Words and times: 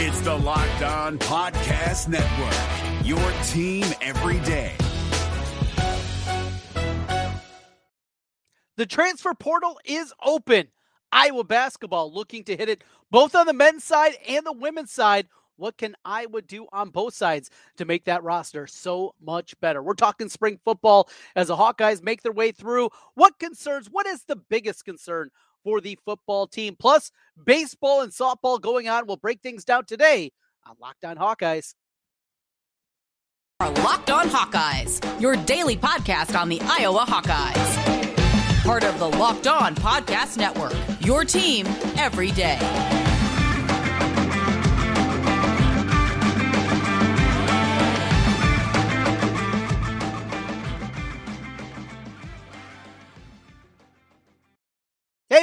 It's 0.00 0.20
the 0.20 0.32
Locked 0.32 0.82
On 0.82 1.18
Podcast 1.18 2.06
Network, 2.06 3.04
your 3.04 3.18
team 3.48 3.84
every 4.00 4.38
day. 4.46 4.76
The 8.76 8.86
transfer 8.86 9.34
portal 9.34 9.80
is 9.84 10.14
open. 10.24 10.68
Iowa 11.10 11.42
basketball 11.42 12.12
looking 12.14 12.44
to 12.44 12.56
hit 12.56 12.68
it 12.68 12.84
both 13.10 13.34
on 13.34 13.46
the 13.46 13.52
men's 13.52 13.82
side 13.82 14.12
and 14.28 14.46
the 14.46 14.52
women's 14.52 14.92
side. 14.92 15.26
What 15.56 15.76
can 15.76 15.96
Iowa 16.04 16.42
do 16.42 16.68
on 16.72 16.90
both 16.90 17.14
sides 17.14 17.50
to 17.78 17.84
make 17.84 18.04
that 18.04 18.22
roster 18.22 18.68
so 18.68 19.16
much 19.20 19.58
better? 19.58 19.82
We're 19.82 19.94
talking 19.94 20.28
spring 20.28 20.60
football 20.64 21.10
as 21.34 21.48
the 21.48 21.56
Hawkeyes 21.56 22.04
make 22.04 22.22
their 22.22 22.30
way 22.30 22.52
through. 22.52 22.90
What 23.14 23.40
concerns, 23.40 23.88
what 23.90 24.06
is 24.06 24.22
the 24.22 24.36
biggest 24.36 24.84
concern 24.84 25.30
for 25.64 25.80
the 25.80 25.98
football 26.04 26.46
team? 26.46 26.76
Plus, 26.78 27.10
baseball 27.44 28.00
and 28.00 28.12
softball 28.12 28.60
going 28.60 28.88
on. 28.88 29.06
We'll 29.06 29.16
break 29.16 29.40
things 29.40 29.64
down 29.64 29.84
today 29.84 30.32
on 30.66 30.76
Locked 30.80 31.04
On 31.04 31.16
Hawkeyes. 31.16 31.74
Our 33.60 33.72
Locked 33.72 34.10
On 34.10 34.28
Hawkeyes, 34.28 35.20
your 35.20 35.34
daily 35.34 35.76
podcast 35.76 36.38
on 36.40 36.48
the 36.48 36.60
Iowa 36.62 37.04
Hawkeyes. 37.08 38.62
Part 38.62 38.84
of 38.84 38.98
the 38.98 39.08
Locked 39.08 39.46
On 39.46 39.74
Podcast 39.74 40.36
Network, 40.36 40.74
your 41.00 41.24
team 41.24 41.66
every 41.96 42.30
day. 42.30 42.58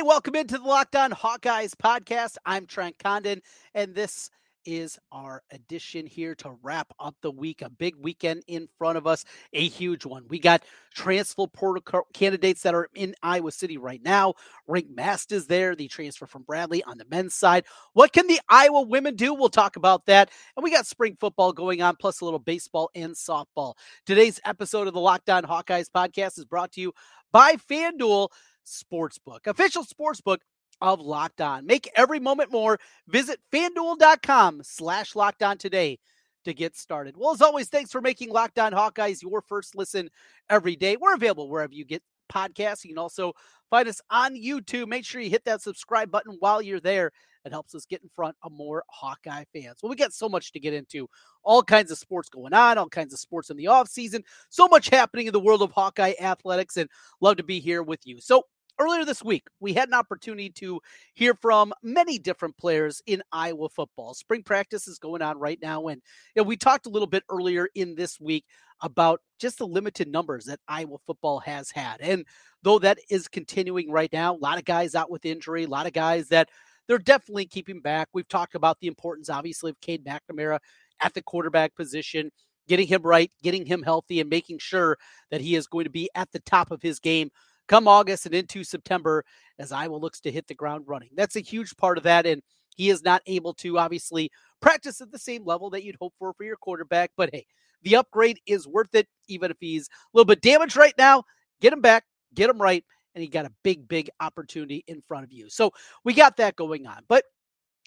Welcome 0.05 0.35
into 0.35 0.59
the 0.59 0.63
Locked 0.63 0.95
On 0.95 1.09
Hawkeyes 1.09 1.73
podcast. 1.73 2.35
I'm 2.45 2.67
Trent 2.67 2.95
Condon, 2.99 3.41
and 3.73 3.95
this 3.95 4.29
is 4.63 4.99
our 5.11 5.41
edition 5.51 6.05
here 6.05 6.35
to 6.35 6.55
wrap 6.61 6.93
up 6.99 7.15
the 7.23 7.31
week. 7.31 7.63
A 7.63 7.71
big 7.71 7.95
weekend 7.97 8.43
in 8.45 8.67
front 8.77 8.99
of 8.99 9.07
us, 9.07 9.25
a 9.53 9.67
huge 9.67 10.05
one. 10.05 10.25
We 10.27 10.37
got 10.37 10.61
transfer 10.93 11.47
portal 11.47 12.03
candidates 12.13 12.61
that 12.61 12.75
are 12.75 12.87
in 12.93 13.15
Iowa 13.23 13.51
City 13.51 13.79
right 13.79 14.01
now. 14.03 14.35
Rienk 14.69 14.95
Mast 14.95 15.31
is 15.31 15.47
there, 15.47 15.75
the 15.75 15.87
transfer 15.87 16.27
from 16.27 16.43
Bradley 16.43 16.83
on 16.83 16.99
the 16.99 17.05
men's 17.09 17.33
side. 17.33 17.65
What 17.93 18.13
can 18.13 18.27
the 18.27 18.39
Iowa 18.47 18.81
women 18.81 19.15
do? 19.15 19.33
We'll 19.33 19.49
talk 19.49 19.75
about 19.75 20.05
that. 20.05 20.29
And 20.55 20.63
we 20.63 20.69
got 20.69 20.85
spring 20.85 21.17
football 21.19 21.51
going 21.51 21.81
on, 21.81 21.95
plus 21.99 22.21
a 22.21 22.25
little 22.25 22.37
baseball 22.37 22.91
and 22.93 23.15
softball. 23.15 23.73
Today's 24.05 24.39
episode 24.45 24.87
of 24.87 24.93
the 24.93 24.99
Locked 24.99 25.31
On 25.31 25.41
Hawkeyes 25.41 25.89
podcast 25.89 26.37
is 26.37 26.45
brought 26.45 26.73
to 26.73 26.81
you 26.81 26.93
by 27.31 27.55
FanDuel. 27.55 28.29
Sportsbook, 28.65 29.47
official 29.47 29.83
sportsbook 29.83 30.39
of 30.81 30.99
Locked 30.99 31.41
On. 31.41 31.65
Make 31.65 31.89
every 31.95 32.19
moment 32.19 32.51
more. 32.51 32.79
Visit 33.07 33.39
fanduel.com 33.51 34.61
slash 34.63 35.15
locked 35.15 35.43
on 35.43 35.57
today 35.57 35.99
to 36.45 36.53
get 36.53 36.75
started. 36.75 37.15
Well, 37.17 37.33
as 37.33 37.41
always, 37.41 37.69
thanks 37.69 37.91
for 37.91 38.01
making 38.01 38.29
Locked 38.29 38.59
On 38.59 38.71
Hawkeyes 38.71 39.21
your 39.21 39.41
first 39.41 39.75
listen 39.75 40.09
every 40.49 40.75
day. 40.75 40.97
We're 40.97 41.15
available 41.15 41.49
wherever 41.49 41.73
you 41.73 41.85
get 41.85 42.03
podcasts. 42.31 42.83
You 42.83 42.91
can 42.91 42.97
also 42.97 43.33
find 43.69 43.87
us 43.87 44.01
on 44.09 44.35
YouTube. 44.35 44.87
Make 44.87 45.05
sure 45.05 45.21
you 45.21 45.29
hit 45.29 45.45
that 45.45 45.61
subscribe 45.61 46.11
button 46.11 46.37
while 46.39 46.61
you're 46.61 46.79
there. 46.79 47.11
It 47.45 47.51
helps 47.51 47.75
us 47.75 47.85
get 47.85 48.01
in 48.01 48.09
front 48.09 48.35
of 48.41 48.51
more 48.51 48.83
Hawkeye 48.89 49.43
fans. 49.53 49.77
Well, 49.81 49.91
we 49.91 49.95
got 49.95 50.13
so 50.13 50.27
much 50.27 50.51
to 50.53 50.59
get 50.59 50.73
into. 50.73 51.07
All 51.43 51.61
kinds 51.61 51.91
of 51.91 51.99
sports 51.99 52.27
going 52.27 52.53
on, 52.53 52.79
all 52.79 52.89
kinds 52.89 53.13
of 53.13 53.19
sports 53.19 53.51
in 53.51 53.57
the 53.57 53.67
off 53.67 53.87
season. 53.87 54.23
So 54.49 54.67
much 54.67 54.89
happening 54.89 55.27
in 55.27 55.33
the 55.33 55.39
world 55.39 55.61
of 55.61 55.71
Hawkeye 55.71 56.13
athletics, 56.19 56.77
and 56.77 56.89
love 57.21 57.37
to 57.37 57.43
be 57.43 57.59
here 57.59 57.83
with 57.83 57.99
you. 58.03 58.19
So 58.19 58.43
earlier 58.79 59.05
this 59.05 59.23
week, 59.23 59.47
we 59.59 59.73
had 59.73 59.87
an 59.87 59.93
opportunity 59.93 60.49
to 60.49 60.81
hear 61.13 61.33
from 61.33 61.73
many 61.83 62.17
different 62.17 62.57
players 62.57 63.01
in 63.05 63.23
Iowa 63.31 63.69
football. 63.69 64.13
Spring 64.13 64.43
practice 64.43 64.87
is 64.87 64.99
going 64.99 65.21
on 65.21 65.37
right 65.39 65.59
now. 65.61 65.87
And 65.87 66.01
you 66.35 66.41
know, 66.41 66.47
we 66.47 66.57
talked 66.57 66.85
a 66.85 66.89
little 66.89 67.07
bit 67.07 67.23
earlier 67.29 67.69
in 67.75 67.95
this 67.95 68.19
week 68.19 68.45
about 68.81 69.21
just 69.39 69.59
the 69.59 69.67
limited 69.67 70.07
numbers 70.07 70.45
that 70.45 70.59
Iowa 70.67 70.97
football 71.05 71.39
has 71.39 71.71
had. 71.71 72.01
And 72.01 72.25
though 72.63 72.79
that 72.79 72.99
is 73.09 73.27
continuing 73.27 73.91
right 73.91 74.11
now, 74.11 74.35
a 74.35 74.37
lot 74.37 74.57
of 74.57 74.65
guys 74.65 74.95
out 74.95 75.11
with 75.11 75.25
injury, 75.25 75.63
a 75.63 75.69
lot 75.69 75.87
of 75.87 75.93
guys 75.93 76.27
that 76.29 76.49
they're 76.87 76.97
definitely 76.97 77.45
keeping 77.45 77.81
back. 77.81 78.09
We've 78.13 78.27
talked 78.27 78.55
about 78.55 78.79
the 78.79 78.87
importance, 78.87 79.29
obviously, 79.29 79.71
of 79.71 79.81
Cade 79.81 80.05
McNamara 80.05 80.59
at 81.01 81.13
the 81.13 81.21
quarterback 81.21 81.75
position. 81.75 82.31
Getting 82.67 82.87
him 82.87 83.03
right, 83.03 83.31
getting 83.43 83.63
him 83.63 83.83
healthy, 83.83 84.19
and 84.19 84.27
making 84.27 84.57
sure 84.57 84.97
that 85.29 85.39
he 85.39 85.55
is 85.55 85.67
going 85.67 85.83
to 85.83 85.91
be 85.91 86.09
at 86.15 86.31
the 86.31 86.39
top 86.39 86.71
of 86.71 86.81
his 86.81 86.99
game 86.99 87.29
come 87.67 87.87
August 87.87 88.25
and 88.25 88.35
into 88.35 88.63
September 88.63 89.23
as 89.59 89.71
Iowa 89.71 89.95
looks 89.95 90.19
to 90.21 90.31
hit 90.31 90.47
the 90.47 90.53
ground 90.53 90.85
running. 90.87 91.09
That's 91.15 91.35
a 91.35 91.41
huge 91.41 91.75
part 91.77 91.97
of 91.97 92.03
that. 92.03 92.25
And 92.25 92.41
he 92.75 92.89
is 92.89 93.03
not 93.03 93.21
able 93.25 93.53
to 93.55 93.79
obviously 93.79 94.31
practice 94.61 95.01
at 95.01 95.11
the 95.11 95.19
same 95.19 95.45
level 95.45 95.69
that 95.71 95.83
you'd 95.83 95.97
hope 95.99 96.13
for 96.19 96.33
for 96.33 96.43
your 96.43 96.57
quarterback. 96.57 97.11
But 97.15 97.29
hey, 97.33 97.45
the 97.81 97.95
upgrade 97.95 98.39
is 98.45 98.67
worth 98.67 98.93
it, 98.93 99.07
even 99.27 99.51
if 99.51 99.57
he's 99.59 99.87
a 99.87 99.91
little 100.13 100.25
bit 100.25 100.41
damaged 100.41 100.75
right 100.75 100.95
now. 100.97 101.23
Get 101.61 101.73
him 101.73 101.81
back, 101.81 102.03
get 102.33 102.49
him 102.49 102.61
right, 102.61 102.83
and 103.13 103.21
he 103.21 103.29
got 103.29 103.45
a 103.45 103.51
big, 103.63 103.87
big 103.87 104.09
opportunity 104.19 104.83
in 104.87 105.01
front 105.01 105.23
of 105.23 105.31
you. 105.31 105.49
So 105.49 105.71
we 106.03 106.13
got 106.13 106.37
that 106.37 106.55
going 106.55 106.85
on. 106.85 107.03
But 107.07 107.23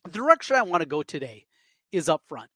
the 0.05 0.11
direction 0.11 0.57
I 0.57 0.63
want 0.63 0.83
to 0.83 0.89
go 0.89 1.03
today 1.03 1.45
is 1.93 2.09
up 2.09 2.23
front 2.29 2.49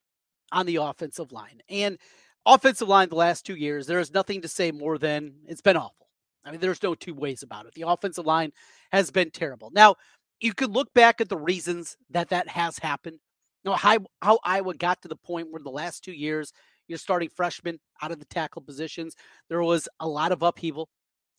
on 0.53 0.66
the 0.66 0.77
offensive 0.77 1.33
line. 1.33 1.60
And 1.69 1.99
offensive 2.47 2.89
line 2.89 3.09
the 3.09 3.15
last 3.16 3.44
two 3.44 3.56
years, 3.56 3.87
there 3.87 4.00
is 4.00 4.12
nothing 4.12 4.43
to 4.43 4.49
say 4.49 4.72
more 4.72 4.99
than 4.99 5.34
it's 5.47 5.60
been 5.60 5.77
awful. 5.77 6.02
I 6.44 6.50
mean, 6.50 6.60
there's 6.60 6.82
no 6.82 6.94
two 6.94 7.14
ways 7.14 7.42
about 7.42 7.66
it. 7.66 7.75
The 7.75 7.86
offensive 7.86 8.26
line 8.26 8.53
has 8.91 9.10
been 9.10 9.30
terrible. 9.30 9.70
Now, 9.72 9.97
you 10.41 10.54
could 10.54 10.70
look 10.72 10.92
back 10.92 11.20
at 11.20 11.28
the 11.28 11.36
reasons 11.36 11.97
that 12.10 12.30
that 12.30 12.48
has 12.48 12.78
happened. 12.78 13.19
You 13.64 13.70
know, 13.70 13.76
how, 13.76 13.98
how 14.20 14.41
Iowa 14.44 14.75
got 14.75 15.03
to 15.03 15.08
the 15.08 15.16
point 15.16 15.48
where 15.50 15.62
the 15.62 15.70
last 15.70 16.03
two 16.03 16.12
years, 16.12 16.53
you're 16.88 16.98
starting 16.98 17.28
freshmen 17.28 17.78
out 18.03 18.10
of 18.10 18.19
the 18.19 18.25
tackle 18.25 18.62
positions. 18.62 19.14
There 19.48 19.62
was 19.62 19.88
a 20.00 20.08
lot 20.08 20.32
of 20.32 20.42
upheaval. 20.42 20.88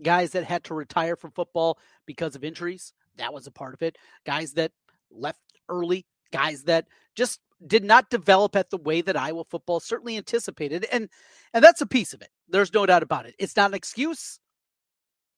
Guys 0.01 0.31
that 0.31 0.45
had 0.45 0.63
to 0.65 0.73
retire 0.73 1.15
from 1.15 1.31
football 1.31 1.77
because 2.05 2.35
of 2.35 2.43
injuries. 2.43 2.93
That 3.17 3.33
was 3.33 3.45
a 3.45 3.51
part 3.51 3.73
of 3.73 3.81
it. 3.81 3.97
Guys 4.25 4.53
that 4.53 4.71
left 5.11 5.39
early. 5.69 6.05
Guys 6.31 6.63
that 6.63 6.87
just 7.15 7.39
did 7.67 7.83
not 7.83 8.09
develop 8.09 8.55
at 8.55 8.69
the 8.69 8.77
way 8.77 9.01
that 9.01 9.15
Iowa 9.15 9.43
football 9.43 9.79
certainly 9.79 10.17
anticipated. 10.17 10.85
And 10.91 11.09
and 11.53 11.63
that's 11.63 11.81
a 11.81 11.85
piece 11.85 12.13
of 12.13 12.21
it. 12.21 12.29
There's 12.47 12.73
no 12.73 12.85
doubt 12.85 13.03
about 13.03 13.25
it. 13.25 13.35
It's 13.37 13.55
not 13.55 13.69
an 13.69 13.75
excuse 13.75 14.39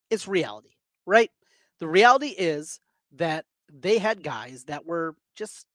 it's 0.09 0.27
reality, 0.27 0.75
right? 1.05 1.31
The 1.79 1.87
reality 1.87 2.29
is 2.29 2.79
that 3.13 3.45
they 3.71 3.97
had 3.97 4.23
guys 4.23 4.65
that 4.65 4.85
were 4.85 5.15
just 5.35 5.65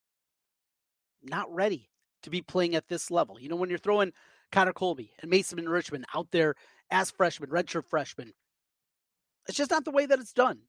not 1.22 1.52
ready 1.52 1.88
to 2.22 2.30
be 2.30 2.42
playing 2.42 2.74
at 2.74 2.88
this 2.88 3.10
level. 3.10 3.38
You 3.40 3.48
know, 3.48 3.56
when 3.56 3.68
you're 3.68 3.78
throwing 3.78 4.12
Connor 4.52 4.72
Colby 4.72 5.12
and 5.20 5.30
Mason 5.30 5.58
and 5.58 5.68
Richman 5.68 6.04
out 6.14 6.28
there 6.30 6.54
as 6.90 7.10
freshmen, 7.10 7.50
redshirt 7.50 7.84
freshmen, 7.86 8.32
it's 9.46 9.56
just 9.56 9.70
not 9.70 9.84
the 9.84 9.90
way 9.90 10.06
that 10.06 10.18
it's 10.18 10.32
done. 10.32 10.60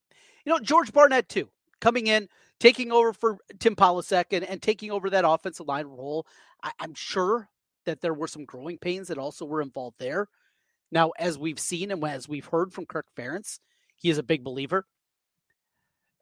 You 0.45 0.53
know, 0.53 0.59
George 0.59 0.91
Barnett, 0.91 1.29
too, 1.29 1.49
coming 1.79 2.07
in, 2.07 2.27
taking 2.59 2.91
over 2.91 3.13
for 3.13 3.37
Tim 3.59 3.75
Polasek 3.75 4.25
and, 4.31 4.43
and 4.45 4.61
taking 4.61 4.91
over 4.91 5.09
that 5.09 5.27
offensive 5.27 5.67
line 5.67 5.85
role. 5.85 6.25
I, 6.63 6.71
I'm 6.79 6.93
sure 6.93 7.49
that 7.85 8.01
there 8.01 8.13
were 8.13 8.27
some 8.27 8.45
growing 8.45 8.77
pains 8.77 9.07
that 9.07 9.17
also 9.17 9.45
were 9.45 9.61
involved 9.61 9.97
there. 9.99 10.27
Now, 10.91 11.11
as 11.17 11.37
we've 11.37 11.59
seen 11.59 11.91
and 11.91 12.03
as 12.03 12.27
we've 12.27 12.45
heard 12.45 12.73
from 12.73 12.85
Kirk 12.85 13.07
Ferentz, 13.17 13.59
he 13.95 14.09
is 14.09 14.17
a 14.17 14.23
big 14.23 14.43
believer. 14.43 14.85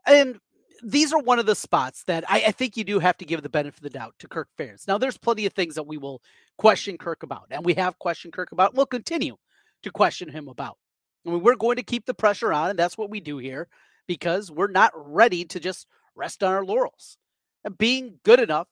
And 0.05 0.39
these 0.83 1.11
are 1.11 1.19
one 1.19 1.39
of 1.39 1.45
the 1.45 1.55
spots 1.55 2.03
that 2.05 2.23
I, 2.29 2.45
I, 2.47 2.51
think 2.51 2.77
you 2.77 2.83
do 2.83 2.99
have 2.99 3.17
to 3.17 3.25
give 3.25 3.41
the 3.41 3.49
benefit 3.49 3.79
of 3.79 3.83
the 3.83 3.89
doubt 3.89 4.15
to 4.19 4.27
Kirk 4.27 4.47
Ferentz. 4.57 4.87
Now, 4.87 4.97
there's 4.97 5.17
plenty 5.17 5.45
of 5.45 5.53
things 5.53 5.75
that 5.75 5.87
we 5.87 5.97
will 5.97 6.21
question 6.57 6.97
Kirk 6.97 7.23
about, 7.23 7.47
and 7.51 7.65
we 7.65 7.73
have 7.73 7.99
questioned 7.99 8.33
Kirk 8.33 8.51
about. 8.51 8.75
We'll 8.75 8.85
continue 8.85 9.35
to 9.83 9.91
question 9.91 10.29
him 10.29 10.47
about. 10.47 10.77
I 11.25 11.31
mean, 11.31 11.41
we're 11.41 11.55
going 11.55 11.75
to 11.77 11.83
keep 11.83 12.05
the 12.05 12.13
pressure 12.13 12.53
on, 12.53 12.69
and 12.69 12.79
that's 12.79 12.97
what 12.97 13.09
we 13.09 13.19
do 13.19 13.37
here 13.37 13.67
because 14.07 14.51
we're 14.51 14.71
not 14.71 14.91
ready 14.95 15.45
to 15.45 15.59
just 15.59 15.85
rest 16.15 16.43
on 16.43 16.53
our 16.53 16.65
laurels. 16.65 17.17
And 17.63 17.77
being 17.77 18.19
good 18.23 18.39
enough 18.39 18.67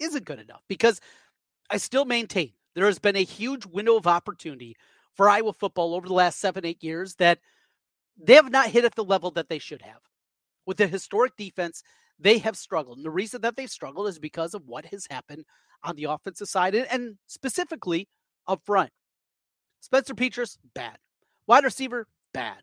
isn't 0.00 0.24
good 0.24 0.40
enough 0.40 0.62
because 0.68 1.00
I 1.70 1.76
still 1.76 2.04
maintain 2.04 2.52
there 2.74 2.86
has 2.86 2.98
been 2.98 3.16
a 3.16 3.24
huge 3.24 3.66
window 3.66 3.96
of 3.96 4.06
opportunity 4.06 4.76
for 5.16 5.28
Iowa 5.28 5.52
football 5.52 5.94
over 5.94 6.06
the 6.06 6.14
last 6.14 6.38
seven, 6.38 6.64
eight 6.64 6.82
years 6.82 7.14
that 7.16 7.38
they 8.18 8.34
have 8.34 8.50
not 8.50 8.68
hit 8.68 8.84
at 8.84 8.94
the 8.94 9.04
level 9.04 9.30
that 9.32 9.48
they 9.48 9.58
should 9.58 9.82
have. 9.82 10.00
With 10.66 10.76
the 10.76 10.86
historic 10.86 11.36
defense, 11.36 11.82
they 12.18 12.38
have 12.38 12.56
struggled. 12.56 12.98
And 12.98 13.06
the 13.06 13.10
reason 13.10 13.40
that 13.42 13.56
they've 13.56 13.70
struggled 13.70 14.08
is 14.08 14.18
because 14.18 14.54
of 14.54 14.66
what 14.66 14.86
has 14.86 15.06
happened 15.10 15.44
on 15.82 15.96
the 15.96 16.04
offensive 16.04 16.48
side 16.48 16.74
and 16.74 17.16
specifically 17.26 18.08
up 18.46 18.62
front. 18.64 18.90
Spencer 19.80 20.14
Petras, 20.14 20.58
bad. 20.74 20.96
Wide 21.46 21.64
receiver, 21.64 22.08
bad. 22.32 22.58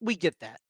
We 0.00 0.16
get 0.16 0.38
that. 0.40 0.60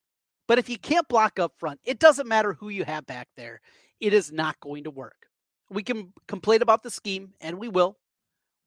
But 0.46 0.58
if 0.58 0.68
you 0.68 0.78
can't 0.78 1.08
block 1.08 1.38
up 1.40 1.54
front, 1.58 1.80
it 1.84 1.98
doesn't 1.98 2.28
matter 2.28 2.52
who 2.52 2.68
you 2.68 2.84
have 2.84 3.06
back 3.06 3.28
there. 3.36 3.60
It 4.00 4.12
is 4.12 4.30
not 4.30 4.60
going 4.60 4.84
to 4.84 4.90
work. 4.90 5.26
We 5.68 5.82
can 5.82 6.12
complain 6.28 6.62
about 6.62 6.84
the 6.84 6.90
scheme, 6.90 7.32
and 7.40 7.58
we 7.58 7.68
will. 7.68 7.96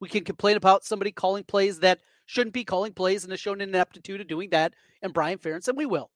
We 0.00 0.08
can 0.08 0.24
complain 0.24 0.56
about 0.56 0.84
somebody 0.84 1.12
calling 1.12 1.44
plays 1.44 1.78
that 1.80 2.00
shouldn't 2.26 2.54
be 2.54 2.64
calling 2.64 2.92
plays 2.92 3.22
and 3.22 3.32
has 3.32 3.40
shown 3.40 3.60
an 3.60 3.68
ineptitude 3.68 4.20
of 4.20 4.28
doing 4.28 4.50
that, 4.50 4.74
and 5.02 5.12
Brian 5.12 5.38
Ferentz, 5.38 5.68
and 5.68 5.76
we 5.76 5.86
will. 5.86 6.10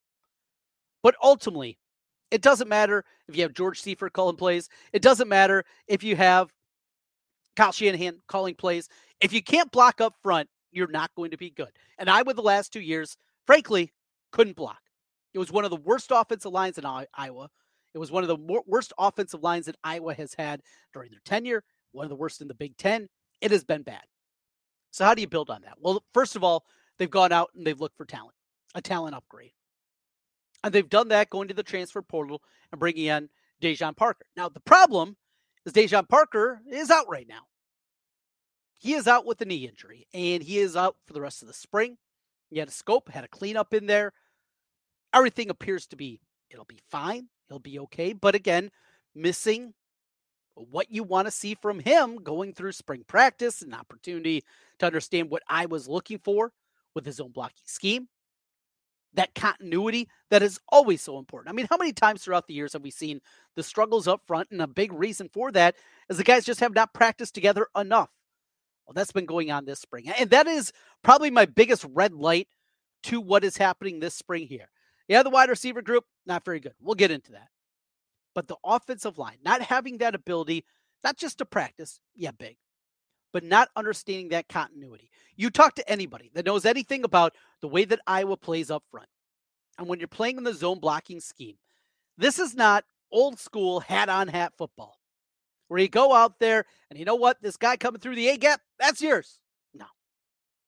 But 1.03 1.15
ultimately, 1.21 1.77
It 2.31 2.41
doesn't 2.41 2.67
matter 2.67 3.05
if 3.27 3.35
you 3.35 3.43
have 3.43 3.53
George 3.53 3.81
Seifert 3.81 4.13
calling 4.13 4.35
plays. 4.35 4.69
It 4.93 5.01
doesn't 5.01 5.29
matter 5.29 5.63
if 5.87 6.03
you 6.03 6.15
have 6.15 6.51
Kyle 7.55 7.71
Shanahan 7.71 8.21
calling 8.27 8.55
plays. 8.55 8.89
If 9.21 9.31
you 9.31 9.41
can't 9.41 9.71
block 9.71 10.01
up 10.01 10.15
front, 10.21 10.49
you're 10.71 10.87
not 10.87 11.11
going 11.15 11.31
to 11.31 11.37
be 11.37 11.51
good. 11.51 11.69
And 11.97 12.09
I, 12.09 12.23
with 12.23 12.35
the 12.35 12.41
last 12.41 12.73
two 12.73 12.81
years, 12.81 13.15
frankly, 13.45 13.93
couldn't 14.31 14.55
block. 14.55 14.81
It 15.33 15.39
was 15.39 15.51
one 15.51 15.63
of 15.63 15.69
the 15.69 15.77
worst 15.77 16.11
offensive 16.11 16.51
lines 16.51 16.77
in 16.77 16.85
Iowa. 16.85 17.49
It 17.93 17.99
was 17.99 18.11
one 18.11 18.23
of 18.23 18.27
the 18.27 18.61
worst 18.67 18.91
offensive 18.97 19.41
lines 19.41 19.67
that 19.67 19.77
Iowa 19.83 20.13
has 20.13 20.33
had 20.37 20.61
during 20.93 21.11
their 21.11 21.21
tenure, 21.23 21.63
one 21.93 22.03
of 22.03 22.09
the 22.09 22.15
worst 22.15 22.41
in 22.41 22.47
the 22.47 22.53
Big 22.53 22.75
Ten. 22.75 23.07
It 23.41 23.51
has 23.51 23.63
been 23.63 23.83
bad. 23.83 24.03
So, 24.91 25.03
how 25.05 25.13
do 25.13 25.21
you 25.21 25.27
build 25.27 25.49
on 25.49 25.61
that? 25.63 25.77
Well, 25.79 26.03
first 26.13 26.35
of 26.35 26.43
all, 26.43 26.65
they've 26.97 27.09
gone 27.09 27.31
out 27.31 27.51
and 27.55 27.65
they've 27.65 27.79
looked 27.79 27.97
for 27.97 28.05
talent, 28.05 28.35
a 28.73 28.81
talent 28.81 29.15
upgrade. 29.15 29.51
And 30.63 30.73
they've 30.73 30.89
done 30.89 31.09
that 31.09 31.29
going 31.29 31.49
to 31.49 31.53
the 31.53 31.63
transfer 31.63 32.01
portal 32.01 32.41
and 32.71 32.79
bringing 32.79 33.05
in 33.05 33.29
Daijon 33.61 33.95
Parker. 33.95 34.25
Now, 34.35 34.49
the 34.49 34.61
problem 34.61 35.17
is 35.65 35.73
Daijon 35.73 36.07
Parker 36.07 36.61
is 36.69 36.89
out 36.89 37.09
right 37.09 37.27
now. 37.27 37.41
He 38.79 38.93
is 38.93 39.07
out 39.07 39.25
with 39.25 39.41
a 39.41 39.45
knee 39.45 39.67
injury 39.67 40.07
and 40.13 40.43
he 40.43 40.59
is 40.59 40.75
out 40.75 40.95
for 41.05 41.13
the 41.13 41.21
rest 41.21 41.41
of 41.41 41.47
the 41.47 41.53
spring. 41.53 41.97
He 42.49 42.59
had 42.59 42.67
a 42.67 42.71
scope, 42.71 43.09
had 43.09 43.23
a 43.23 43.29
cleanup 43.29 43.73
in 43.73 43.87
there. 43.87 44.13
Everything 45.13 45.49
appears 45.49 45.87
to 45.87 45.95
be, 45.95 46.21
it'll 46.49 46.65
be 46.65 46.81
fine. 46.89 47.27
He'll 47.47 47.59
be 47.59 47.79
okay. 47.79 48.13
But 48.13 48.35
again, 48.35 48.71
missing 49.13 49.73
what 50.55 50.91
you 50.91 51.03
want 51.03 51.27
to 51.27 51.31
see 51.31 51.55
from 51.55 51.79
him 51.79 52.17
going 52.17 52.53
through 52.53 52.71
spring 52.71 53.03
practice, 53.07 53.61
an 53.61 53.73
opportunity 53.73 54.43
to 54.79 54.85
understand 54.85 55.29
what 55.29 55.43
I 55.49 55.65
was 55.65 55.87
looking 55.87 56.19
for 56.19 56.51
with 56.93 57.05
his 57.05 57.19
own 57.19 57.31
blocking 57.31 57.63
scheme. 57.65 58.07
That 59.13 59.33
continuity 59.35 60.09
that 60.29 60.43
is 60.43 60.59
always 60.69 61.01
so 61.01 61.17
important. 61.17 61.49
I 61.49 61.55
mean, 61.55 61.67
how 61.69 61.77
many 61.77 61.93
times 61.93 62.23
throughout 62.23 62.47
the 62.47 62.53
years 62.53 62.73
have 62.73 62.81
we 62.81 62.91
seen 62.91 63.21
the 63.55 63.63
struggles 63.63 64.07
up 64.07 64.21
front? 64.27 64.49
And 64.51 64.61
a 64.61 64.67
big 64.67 64.91
reason 64.91 65.29
for 65.31 65.51
that 65.53 65.75
is 66.09 66.17
the 66.17 66.23
guys 66.23 66.45
just 66.45 66.59
have 66.59 66.73
not 66.73 66.93
practiced 66.93 67.33
together 67.33 67.67
enough. 67.77 68.09
Well, 68.85 68.93
that's 68.93 69.13
been 69.13 69.25
going 69.25 69.51
on 69.51 69.65
this 69.65 69.79
spring. 69.79 70.09
And 70.09 70.29
that 70.31 70.47
is 70.47 70.71
probably 71.01 71.31
my 71.31 71.45
biggest 71.45 71.85
red 71.93 72.13
light 72.13 72.47
to 73.03 73.21
what 73.21 73.43
is 73.43 73.57
happening 73.57 73.99
this 73.99 74.15
spring 74.15 74.47
here. 74.47 74.69
Yeah, 75.07 75.23
the 75.23 75.29
wide 75.29 75.49
receiver 75.49 75.81
group, 75.81 76.03
not 76.25 76.43
very 76.43 76.59
good. 76.59 76.73
We'll 76.81 76.95
get 76.95 77.11
into 77.11 77.31
that. 77.33 77.47
But 78.35 78.47
the 78.47 78.57
offensive 78.63 79.17
line, 79.17 79.37
not 79.43 79.61
having 79.61 79.97
that 79.99 80.13
ability, 80.13 80.65
not 81.03 81.17
just 81.17 81.39
to 81.39 81.45
practice, 81.45 81.99
yeah, 82.15 82.31
big, 82.31 82.57
but 83.33 83.43
not 83.43 83.69
understanding 83.75 84.29
that 84.29 84.49
continuity. 84.49 85.09
You 85.35 85.49
talk 85.49 85.75
to 85.75 85.89
anybody 85.89 86.29
that 86.35 86.45
knows 86.45 86.65
anything 86.65 87.03
about 87.03 87.33
the 87.61 87.67
way 87.67 87.85
that 87.85 87.99
Iowa 88.05 88.37
plays 88.37 88.69
up 88.69 88.83
front. 88.91 89.07
And 89.77 89.87
when 89.87 89.99
you're 89.99 90.07
playing 90.07 90.37
in 90.37 90.43
the 90.43 90.53
zone 90.53 90.79
blocking 90.79 91.19
scheme, 91.19 91.55
this 92.17 92.37
is 92.37 92.53
not 92.55 92.85
old 93.11 93.39
school 93.39 93.79
hat 93.79 94.09
on 94.09 94.27
hat 94.27 94.53
football 94.57 94.97
where 95.67 95.79
you 95.79 95.87
go 95.89 96.13
out 96.13 96.39
there 96.39 96.65
and 96.89 96.99
you 96.99 97.05
know 97.05 97.15
what? 97.15 97.41
This 97.41 97.57
guy 97.57 97.77
coming 97.77 97.99
through 97.99 98.15
the 98.15 98.29
A 98.29 98.37
gap, 98.37 98.61
that's 98.79 99.01
yours. 99.01 99.39
No. 99.73 99.85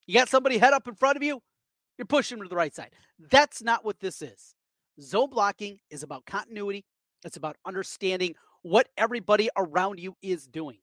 You 0.06 0.14
got 0.14 0.30
somebody 0.30 0.58
head 0.58 0.74
up 0.74 0.88
in 0.88 0.96
front 0.96 1.18
of 1.18 1.24
you, 1.24 1.42
you're 1.98 2.06
pushing 2.06 2.40
to 2.42 2.48
the 2.48 2.56
right 2.56 2.74
side. 2.74 2.92
That's 3.20 3.62
not 3.62 3.86
what 3.86 4.00
this 4.00 4.22
is. 4.22 4.56
Zone 5.02 5.30
blocking 5.30 5.80
is 5.90 6.04
about 6.04 6.26
continuity, 6.26 6.86
it's 7.24 7.38
about 7.38 7.58
understanding 7.66 8.36
what 8.62 8.90
everybody 8.98 9.50
around 9.58 10.00
you 10.00 10.16
is 10.22 10.48
doing. 10.48 10.78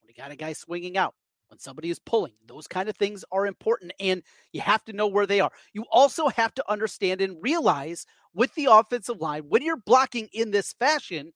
When 0.00 0.08
you 0.08 0.14
got 0.14 0.30
a 0.32 0.36
guy 0.36 0.52
swinging 0.52 0.96
out, 0.96 1.14
when 1.48 1.58
somebody 1.58 1.90
is 1.90 1.98
pulling, 1.98 2.32
those 2.46 2.66
kind 2.66 2.88
of 2.88 2.96
things 2.96 3.24
are 3.30 3.46
important 3.46 3.92
and 4.00 4.22
you 4.52 4.60
have 4.60 4.84
to 4.84 4.92
know 4.92 5.06
where 5.06 5.26
they 5.26 5.40
are. 5.40 5.50
You 5.72 5.84
also 5.90 6.28
have 6.28 6.54
to 6.54 6.70
understand 6.70 7.20
and 7.20 7.36
realize 7.42 8.06
with 8.34 8.54
the 8.54 8.68
offensive 8.70 9.20
line, 9.20 9.44
when 9.48 9.62
you're 9.62 9.76
blocking 9.76 10.28
in 10.32 10.50
this 10.50 10.72
fashion, 10.72 11.32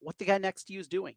what 0.00 0.18
the 0.18 0.24
guy 0.24 0.38
next 0.38 0.64
to 0.64 0.72
you 0.72 0.80
is 0.80 0.88
doing. 0.88 1.16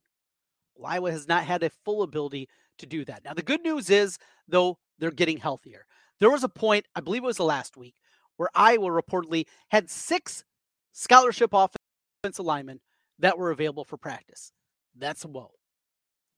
Iowa 0.84 1.12
has 1.12 1.28
not 1.28 1.44
had 1.44 1.62
a 1.64 1.70
full 1.84 2.04
ability 2.04 2.48
to 2.78 2.86
do 2.86 3.04
that. 3.06 3.26
Now, 3.26 3.34
the 3.34 3.44
good 3.44 3.62
news 3.62 3.90
is, 3.90 4.18
though, 4.48 4.80
they're 4.98 5.12
getting 5.12 5.38
healthier. 5.38 5.86
There 6.20 6.32
was 6.32 6.44
a 6.44 6.50
point, 6.50 6.86
I 6.96 7.02
believe 7.02 7.24
it 7.24 7.28
was 7.28 7.38
the 7.38 7.44
last 7.44 7.78
week, 7.78 7.96
where 8.38 8.50
Iowa 8.56 8.88
reportedly 8.88 9.46
had 9.70 9.90
six 9.90 10.46
scholarship 10.92 11.54
offensive 11.54 12.46
linemen 12.46 12.80
that 13.20 13.38
were 13.38 13.52
available 13.52 13.86
for 13.86 13.98
practice. 13.98 14.52
That's 14.98 15.24
a 15.26 15.28
whoa. 15.28 15.52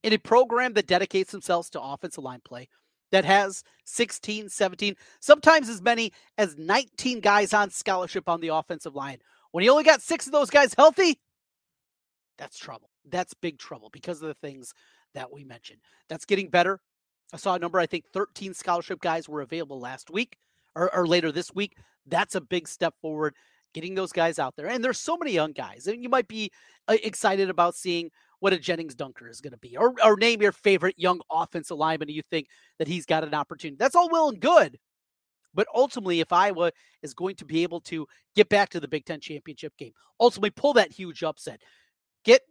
In 0.03 0.13
a 0.13 0.17
program 0.17 0.73
that 0.73 0.87
dedicates 0.87 1.31
themselves 1.31 1.69
to 1.71 1.81
offensive 1.81 2.23
line 2.23 2.41
play, 2.43 2.67
that 3.11 3.25
has 3.25 3.63
16, 3.85 4.49
17, 4.49 4.95
sometimes 5.19 5.69
as 5.69 5.81
many 5.81 6.11
as 6.37 6.57
19 6.57 7.19
guys 7.19 7.53
on 7.53 7.69
scholarship 7.69 8.27
on 8.27 8.41
the 8.41 8.47
offensive 8.47 8.95
line. 8.95 9.17
When 9.51 9.63
you 9.63 9.71
only 9.71 9.83
got 9.83 10.01
six 10.01 10.25
of 10.25 10.31
those 10.31 10.49
guys 10.49 10.73
healthy, 10.73 11.19
that's 12.37 12.57
trouble. 12.57 12.89
That's 13.07 13.33
big 13.33 13.59
trouble 13.59 13.89
because 13.91 14.21
of 14.21 14.27
the 14.27 14.33
things 14.33 14.73
that 15.13 15.31
we 15.31 15.43
mentioned. 15.43 15.81
That's 16.07 16.25
getting 16.25 16.49
better. 16.49 16.79
I 17.33 17.37
saw 17.37 17.55
a 17.55 17.59
number, 17.59 17.79
I 17.79 17.85
think 17.85 18.05
13 18.13 18.53
scholarship 18.53 19.01
guys 19.01 19.29
were 19.29 19.41
available 19.41 19.79
last 19.79 20.09
week 20.09 20.37
or, 20.75 20.93
or 20.95 21.07
later 21.07 21.31
this 21.31 21.53
week. 21.53 21.77
That's 22.05 22.35
a 22.35 22.41
big 22.41 22.67
step 22.67 22.93
forward, 23.01 23.35
getting 23.73 23.95
those 23.95 24.11
guys 24.11 24.39
out 24.39 24.55
there. 24.55 24.67
And 24.67 24.83
there's 24.83 24.99
so 24.99 25.17
many 25.17 25.31
young 25.31 25.51
guys. 25.51 25.87
And 25.87 26.03
you 26.03 26.09
might 26.09 26.27
be 26.27 26.51
uh, 26.87 26.97
excited 27.03 27.49
about 27.49 27.75
seeing 27.75 28.09
what 28.39 28.53
a 28.53 28.57
Jennings 28.57 28.95
Dunker 28.95 29.29
is 29.29 29.39
going 29.39 29.51
to 29.51 29.57
be, 29.57 29.77
or, 29.77 29.93
or 30.03 30.17
name 30.17 30.41
your 30.41 30.51
favorite 30.51 30.95
young 30.97 31.21
offensive 31.31 31.77
lineman 31.77 32.09
you 32.09 32.23
think 32.29 32.47
that 32.79 32.87
he's 32.87 33.05
got 33.05 33.23
an 33.23 33.35
opportunity. 33.35 33.77
That's 33.77 33.95
all 33.95 34.09
well 34.09 34.29
and 34.29 34.39
good. 34.39 34.79
But 35.53 35.67
ultimately, 35.75 36.21
if 36.21 36.31
Iowa 36.31 36.71
is 37.03 37.13
going 37.13 37.35
to 37.35 37.45
be 37.45 37.63
able 37.63 37.81
to 37.81 38.07
get 38.35 38.49
back 38.49 38.69
to 38.69 38.79
the 38.79 38.87
Big 38.87 39.05
Ten 39.05 39.19
championship 39.19 39.77
game, 39.77 39.91
ultimately 40.19 40.49
pull 40.49 40.73
that 40.73 40.91
huge 40.91 41.23
upset, 41.23 41.61
get 42.23 42.41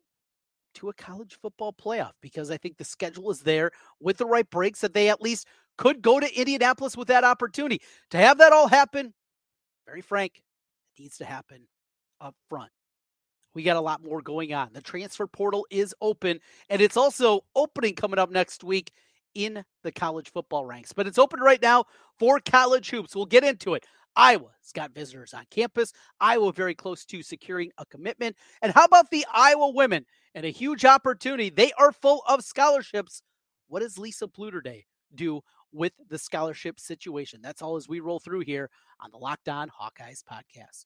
to 0.75 0.88
a 0.88 0.94
college 0.94 1.37
football 1.40 1.73
playoff 1.73 2.12
because 2.20 2.50
I 2.50 2.56
think 2.56 2.76
the 2.76 2.84
schedule 2.84 3.31
is 3.31 3.40
there 3.40 3.70
with 4.00 4.19
the 4.19 4.26
right 4.26 4.49
breaks 4.49 4.81
that 4.82 4.94
they 4.94 5.08
at 5.08 5.20
least 5.20 5.49
could 5.76 6.02
go 6.02 6.20
to 6.20 6.38
Indianapolis 6.38 6.96
with 6.96 7.08
that 7.08 7.25
opportunity. 7.25 7.81
To 8.11 8.19
have 8.19 8.38
that 8.38 8.52
all 8.52 8.69
happen, 8.69 9.14
very 9.87 10.02
frank, 10.02 10.43
needs 10.98 11.19
to 11.19 11.25
happen 11.25 11.66
up 12.20 12.34
front. 12.48 12.70
We 13.54 13.62
got 13.62 13.76
a 13.76 13.81
lot 13.81 14.02
more 14.02 14.22
going 14.22 14.54
on. 14.54 14.70
The 14.72 14.81
transfer 14.81 15.26
portal 15.26 15.66
is 15.70 15.94
open, 16.00 16.38
and 16.69 16.81
it's 16.81 16.96
also 16.96 17.44
opening 17.56 17.94
coming 17.94 18.19
up 18.19 18.31
next 18.31 18.62
week 18.62 18.92
in 19.34 19.64
the 19.82 19.92
college 19.92 20.31
football 20.32 20.66
ranks. 20.66 20.92
But 20.92 21.06
it's 21.06 21.19
open 21.19 21.40
right 21.40 21.60
now 21.60 21.84
for 22.19 22.40
college 22.40 22.90
hoops. 22.90 23.14
We'll 23.14 23.26
get 23.26 23.44
into 23.44 23.75
it. 23.75 23.84
Iowa's 24.16 24.72
got 24.75 24.92
visitors 24.92 25.34
on 25.34 25.44
campus. 25.50 25.92
Iowa 26.20 26.52
very 26.52 26.75
close 26.75 27.04
to 27.06 27.22
securing 27.22 27.70
a 27.78 27.87
commitment. 27.87 28.37
And 28.60 28.72
how 28.72 28.84
about 28.84 29.10
the 29.10 29.25
Iowa 29.32 29.70
women? 29.70 30.04
And 30.34 30.44
a 30.47 30.50
huge 30.50 30.85
opportunity. 30.85 31.50
They 31.50 31.73
are 31.73 31.92
full 31.92 32.23
of 32.28 32.44
scholarships. 32.44 33.23
What 33.68 33.80
does 33.80 33.99
Lisa 33.99 34.26
Bluder 34.26 34.62
Day 34.62 34.85
do 35.14 35.42
with 35.72 35.92
the 36.08 36.18
scholarship 36.18 36.80
situation? 36.80 37.40
That's 37.42 37.62
all 37.62 37.76
as 37.76 37.88
we 37.88 38.00
roll 38.00 38.20
through 38.20 38.40
here 38.40 38.70
on 39.00 39.10
the 39.10 39.18
Locked 39.18 39.48
On 39.48 39.68
Hawkeyes 39.68 40.22
podcast. 40.22 40.84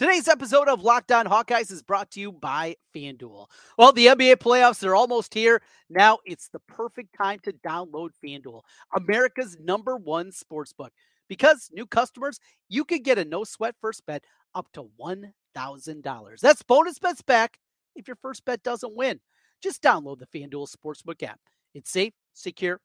Today's 0.00 0.28
episode 0.28 0.66
of 0.68 0.82
Locked 0.82 1.12
On 1.12 1.26
Hawkeyes 1.26 1.70
is 1.70 1.82
brought 1.82 2.10
to 2.12 2.20
you 2.20 2.32
by 2.32 2.74
FanDuel. 2.96 3.48
Well, 3.76 3.92
the 3.92 4.06
NBA 4.06 4.36
playoffs 4.36 4.82
are 4.86 4.94
almost 4.94 5.34
here. 5.34 5.60
Now 5.90 6.20
it's 6.24 6.48
the 6.48 6.60
perfect 6.60 7.14
time 7.14 7.38
to 7.40 7.52
download 7.52 8.12
FanDuel, 8.24 8.62
America's 8.96 9.58
number 9.60 9.98
one 9.98 10.32
sports 10.32 10.72
book. 10.72 10.90
Because 11.28 11.68
new 11.72 11.86
customers, 11.86 12.40
you 12.70 12.86
can 12.86 13.02
get 13.02 13.18
a 13.18 13.26
no 13.26 13.44
sweat 13.44 13.74
first 13.78 14.06
bet 14.06 14.24
up 14.54 14.68
to 14.72 14.88
$1,000. 14.98 16.40
That's 16.40 16.62
bonus 16.62 16.98
bets 16.98 17.20
back 17.20 17.58
if 17.94 18.08
your 18.08 18.16
first 18.22 18.44
bet 18.46 18.62
doesn't 18.62 18.96
win. 18.96 19.20
Just 19.62 19.82
download 19.82 20.18
the 20.18 20.26
FanDuel 20.26 20.74
Sportsbook 20.74 21.22
app. 21.22 21.40
It's 21.74 21.90
safe, 21.90 22.14
secure, 22.32 22.80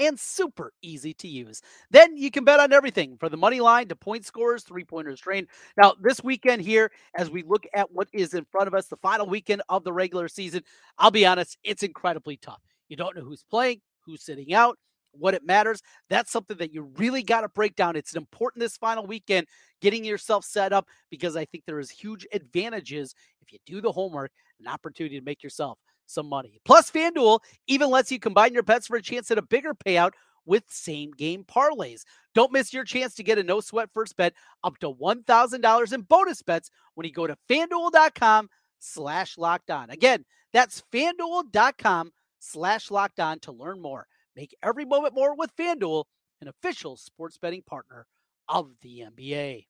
and 0.00 0.18
super 0.18 0.72
easy 0.82 1.14
to 1.14 1.28
use. 1.28 1.62
Then 1.90 2.16
you 2.16 2.30
can 2.30 2.44
bet 2.44 2.60
on 2.60 2.72
everything 2.72 3.16
from 3.18 3.30
the 3.30 3.36
money 3.36 3.60
line 3.60 3.88
to 3.88 3.96
point 3.96 4.24
scores, 4.24 4.62
three 4.62 4.84
pointers 4.84 5.20
trained. 5.20 5.48
Now, 5.76 5.94
this 6.00 6.22
weekend 6.22 6.62
here, 6.62 6.90
as 7.16 7.30
we 7.30 7.42
look 7.42 7.66
at 7.74 7.90
what 7.92 8.08
is 8.12 8.34
in 8.34 8.44
front 8.44 8.68
of 8.68 8.74
us, 8.74 8.86
the 8.86 8.96
final 8.96 9.26
weekend 9.26 9.62
of 9.68 9.84
the 9.84 9.92
regular 9.92 10.28
season, 10.28 10.62
I'll 10.98 11.10
be 11.10 11.26
honest, 11.26 11.56
it's 11.64 11.82
incredibly 11.82 12.36
tough. 12.36 12.60
You 12.88 12.96
don't 12.96 13.16
know 13.16 13.24
who's 13.24 13.44
playing, 13.44 13.80
who's 14.04 14.22
sitting 14.22 14.54
out 14.54 14.78
what 15.18 15.34
it 15.34 15.44
matters. 15.44 15.80
That's 16.10 16.30
something 16.30 16.58
that 16.58 16.72
you 16.72 16.82
really 16.96 17.22
got 17.22 17.40
to 17.40 17.48
break 17.48 17.74
down. 17.74 17.96
It's 17.96 18.14
important 18.14 18.60
this 18.60 18.76
final 18.76 19.06
weekend 19.06 19.46
getting 19.80 20.04
yourself 20.04 20.44
set 20.44 20.72
up 20.72 20.86
because 21.10 21.36
I 21.36 21.44
think 21.46 21.64
there 21.66 21.80
is 21.80 21.90
huge 21.90 22.26
advantages 22.32 23.14
if 23.40 23.52
you 23.52 23.58
do 23.64 23.80
the 23.80 23.92
homework, 23.92 24.30
an 24.60 24.66
opportunity 24.66 25.18
to 25.18 25.24
make 25.24 25.42
yourself 25.42 25.78
some 26.06 26.28
money. 26.28 26.60
Plus, 26.64 26.90
FanDuel 26.90 27.40
even 27.66 27.90
lets 27.90 28.10
you 28.10 28.18
combine 28.18 28.54
your 28.54 28.62
bets 28.62 28.86
for 28.86 28.96
a 28.96 29.02
chance 29.02 29.30
at 29.30 29.38
a 29.38 29.42
bigger 29.42 29.74
payout 29.74 30.12
with 30.44 30.64
same 30.68 31.10
game 31.10 31.44
parlays. 31.44 32.04
Don't 32.34 32.52
miss 32.52 32.72
your 32.72 32.84
chance 32.84 33.14
to 33.14 33.22
get 33.22 33.38
a 33.38 33.42
no 33.42 33.60
sweat 33.60 33.90
first 33.92 34.16
bet 34.16 34.32
up 34.64 34.78
to 34.78 34.92
$1,000 34.92 35.92
in 35.92 36.00
bonus 36.02 36.42
bets 36.42 36.70
when 36.94 37.06
you 37.06 37.12
go 37.12 37.26
to 37.26 37.36
fanduel.com 37.50 38.48
slash 38.78 39.36
locked 39.36 39.70
on. 39.70 39.90
Again, 39.90 40.24
that's 40.52 40.82
fanduel.com 40.92 42.12
slash 42.38 42.90
locked 42.90 43.20
on 43.20 43.40
to 43.40 43.52
learn 43.52 43.80
more. 43.80 44.06
Make 44.36 44.54
every 44.62 44.84
moment 44.84 45.14
more 45.14 45.34
with 45.34 45.54
FanDuel, 45.56 46.04
an 46.40 46.48
official 46.48 46.96
sports 46.96 47.38
betting 47.38 47.62
partner 47.62 48.06
of 48.48 48.70
the 48.82 49.04
NBA. 49.10 49.66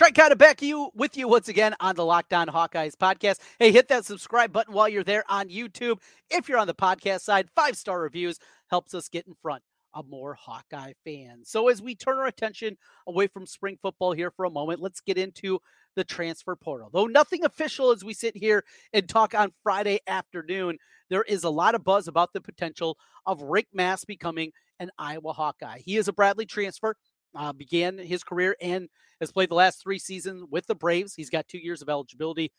Trent 0.00 0.16
of 0.32 0.38
back 0.38 0.62
you 0.62 0.90
with 0.94 1.18
you 1.18 1.28
once 1.28 1.48
again 1.48 1.74
on 1.78 1.94
the 1.94 2.06
Locked 2.06 2.32
On 2.32 2.46
Hawkeyes 2.46 2.96
podcast. 2.96 3.38
Hey, 3.58 3.70
hit 3.70 3.88
that 3.88 4.06
subscribe 4.06 4.50
button 4.50 4.72
while 4.72 4.88
you're 4.88 5.04
there 5.04 5.24
on 5.28 5.50
YouTube. 5.50 5.98
If 6.30 6.48
you're 6.48 6.56
on 6.56 6.66
the 6.66 6.72
podcast 6.72 7.20
side, 7.20 7.50
five 7.54 7.76
star 7.76 8.00
reviews 8.00 8.38
helps 8.70 8.94
us 8.94 9.10
get 9.10 9.26
in 9.26 9.34
front 9.42 9.62
of 9.92 10.08
more 10.08 10.32
Hawkeye 10.32 10.94
fans. 11.04 11.50
So 11.50 11.68
as 11.68 11.82
we 11.82 11.94
turn 11.94 12.16
our 12.16 12.26
attention 12.26 12.78
away 13.06 13.26
from 13.26 13.44
spring 13.44 13.76
football 13.82 14.12
here 14.12 14.30
for 14.30 14.46
a 14.46 14.50
moment, 14.50 14.80
let's 14.80 15.02
get 15.02 15.18
into 15.18 15.60
the 15.96 16.04
transfer 16.04 16.56
portal. 16.56 16.88
Though 16.90 17.04
nothing 17.04 17.44
official 17.44 17.90
as 17.90 18.02
we 18.02 18.14
sit 18.14 18.34
here 18.34 18.64
and 18.94 19.06
talk 19.06 19.34
on 19.34 19.52
Friday 19.62 20.00
afternoon, 20.06 20.78
there 21.10 21.24
is 21.24 21.44
a 21.44 21.50
lot 21.50 21.74
of 21.74 21.84
buzz 21.84 22.08
about 22.08 22.32
the 22.32 22.40
potential 22.40 22.96
of 23.26 23.40
Rienk 23.40 23.66
Mast 23.74 24.06
becoming 24.06 24.52
an 24.78 24.90
Iowa 24.98 25.34
Hawkeye. 25.34 25.80
He 25.84 25.98
is 25.98 26.08
a 26.08 26.12
Bradley 26.14 26.46
transfer 26.46 26.96
uh, 27.34 27.52
began 27.52 27.98
his 27.98 28.24
career 28.24 28.56
and 28.60 28.88
has 29.20 29.32
played 29.32 29.50
the 29.50 29.54
last 29.54 29.82
three 29.82 29.98
seasons 29.98 30.44
with 30.50 30.66
the 30.66 30.74
Braves. 30.74 31.14
He's 31.14 31.30
got 31.30 31.48
two 31.48 31.58
years 31.58 31.82
of 31.82 31.88
eligibility, 31.88 32.52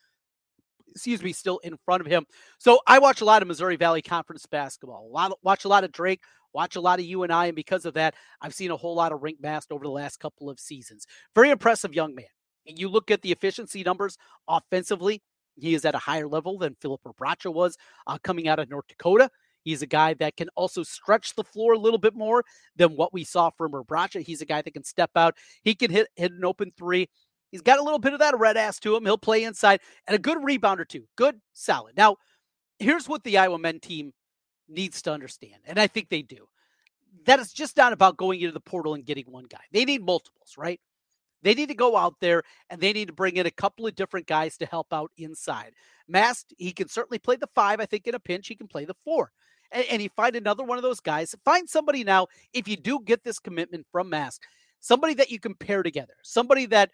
excuse 0.89 1.21
me, 1.21 1.33
still 1.33 1.59
in 1.59 1.77
front 1.85 2.01
of 2.01 2.07
him. 2.07 2.25
So 2.59 2.79
I 2.87 2.99
watch 2.99 3.21
a 3.21 3.25
lot 3.25 3.41
of 3.41 3.47
Missouri 3.47 3.75
Valley 3.75 4.01
Conference 4.01 4.45
basketball. 4.45 5.07
A 5.07 5.13
lot, 5.13 5.31
of, 5.31 5.37
watch 5.43 5.65
a 5.65 5.69
lot 5.69 5.83
of 5.83 5.91
Drake. 5.91 6.21
Watch 6.53 6.75
a 6.75 6.81
lot 6.81 6.99
of 6.99 7.05
UNI, 7.05 7.47
and 7.47 7.55
because 7.55 7.85
of 7.85 7.93
that, 7.93 8.13
I've 8.41 8.53
seen 8.53 8.71
a 8.71 8.75
whole 8.75 8.93
lot 8.93 9.13
of 9.13 9.21
Rienk 9.21 9.39
Mast 9.41 9.71
over 9.71 9.85
the 9.85 9.91
last 9.91 10.19
couple 10.19 10.49
of 10.49 10.59
seasons. 10.59 11.05
Very 11.33 11.49
impressive 11.49 11.93
young 11.93 12.13
man. 12.13 12.25
And 12.67 12.77
you 12.77 12.89
look 12.89 13.09
at 13.09 13.21
the 13.21 13.31
efficiency 13.31 13.83
numbers 13.83 14.17
offensively, 14.49 15.21
he 15.57 15.73
is 15.73 15.85
at 15.85 15.95
a 15.95 15.99
higher 15.99 16.27
level 16.27 16.57
than 16.57 16.75
Filip 16.81 17.01
Rebraca 17.05 17.53
was 17.53 17.77
uh, 18.07 18.17
coming 18.23 18.47
out 18.47 18.59
of 18.59 18.69
North 18.69 18.87
Dakota. 18.87 19.29
He's 19.63 19.81
a 19.81 19.87
guy 19.87 20.13
that 20.15 20.37
can 20.37 20.49
also 20.55 20.83
stretch 20.83 21.35
the 21.35 21.43
floor 21.43 21.73
a 21.73 21.79
little 21.79 21.99
bit 21.99 22.15
more 22.15 22.43
than 22.75 22.95
what 22.95 23.13
we 23.13 23.23
saw 23.23 23.49
from 23.49 23.71
Rebraca. 23.71 24.21
He's 24.21 24.41
a 24.41 24.45
guy 24.45 24.61
that 24.61 24.73
can 24.73 24.83
step 24.83 25.11
out. 25.15 25.37
He 25.63 25.75
can 25.75 25.91
hit 25.91 26.07
hit 26.15 26.31
an 26.31 26.45
open 26.45 26.71
three. 26.77 27.09
He's 27.51 27.61
got 27.61 27.79
a 27.79 27.83
little 27.83 27.99
bit 27.99 28.13
of 28.13 28.19
that 28.19 28.37
red 28.39 28.57
ass 28.57 28.79
to 28.79 28.95
him. 28.95 29.03
He'll 29.03 29.17
play 29.17 29.43
inside 29.43 29.81
and 30.07 30.15
a 30.15 30.19
good 30.19 30.37
rebounder 30.37 30.87
too. 30.87 31.05
Good, 31.17 31.39
solid. 31.53 31.97
Now, 31.97 32.17
here's 32.79 33.09
what 33.09 33.23
the 33.23 33.37
Iowa 33.37 33.59
men 33.59 33.79
team 33.79 34.13
needs 34.69 35.01
to 35.03 35.11
understand, 35.11 35.61
and 35.65 35.77
I 35.77 35.87
think 35.87 36.09
they 36.09 36.21
do. 36.21 36.47
That 37.25 37.39
it's 37.39 37.53
just 37.53 37.77
not 37.77 37.93
about 37.93 38.17
going 38.17 38.39
into 38.39 38.53
the 38.53 38.61
portal 38.61 38.93
and 38.93 39.05
getting 39.05 39.25
one 39.25 39.45
guy. 39.45 39.59
They 39.71 39.85
need 39.85 40.03
multiples, 40.03 40.55
right? 40.57 40.79
They 41.43 41.53
need 41.53 41.69
to 41.69 41.75
go 41.75 41.97
out 41.97 42.15
there 42.21 42.43
and 42.69 42.79
they 42.79 42.93
need 42.93 43.07
to 43.07 43.13
bring 43.13 43.35
in 43.35 43.45
a 43.45 43.51
couple 43.51 43.85
of 43.85 43.95
different 43.95 44.27
guys 44.27 44.57
to 44.57 44.65
help 44.65 44.93
out 44.93 45.11
inside. 45.17 45.73
Mast, 46.07 46.53
he 46.57 46.71
can 46.71 46.87
certainly 46.87 47.19
play 47.19 47.35
the 47.35 47.49
five. 47.53 47.79
I 47.79 47.85
think 47.85 48.07
in 48.07 48.15
a 48.15 48.19
pinch, 48.19 48.47
he 48.47 48.55
can 48.55 48.67
play 48.67 48.85
the 48.85 48.95
four 49.03 49.31
and, 49.71 49.85
and 49.89 50.01
you 50.01 50.09
find 50.15 50.35
another 50.35 50.63
one 50.63 50.77
of 50.77 50.83
those 50.83 50.99
guys. 50.99 51.35
Find 51.45 51.69
somebody 51.69 52.03
now, 52.03 52.27
if 52.53 52.67
you 52.67 52.77
do 52.77 52.99
get 53.03 53.23
this 53.23 53.39
commitment 53.39 53.85
from 53.91 54.09
Mast, 54.09 54.41
somebody 54.79 55.13
that 55.15 55.31
you 55.31 55.39
can 55.39 55.55
pair 55.55 55.83
together, 55.83 56.13
somebody 56.23 56.65
that 56.67 56.91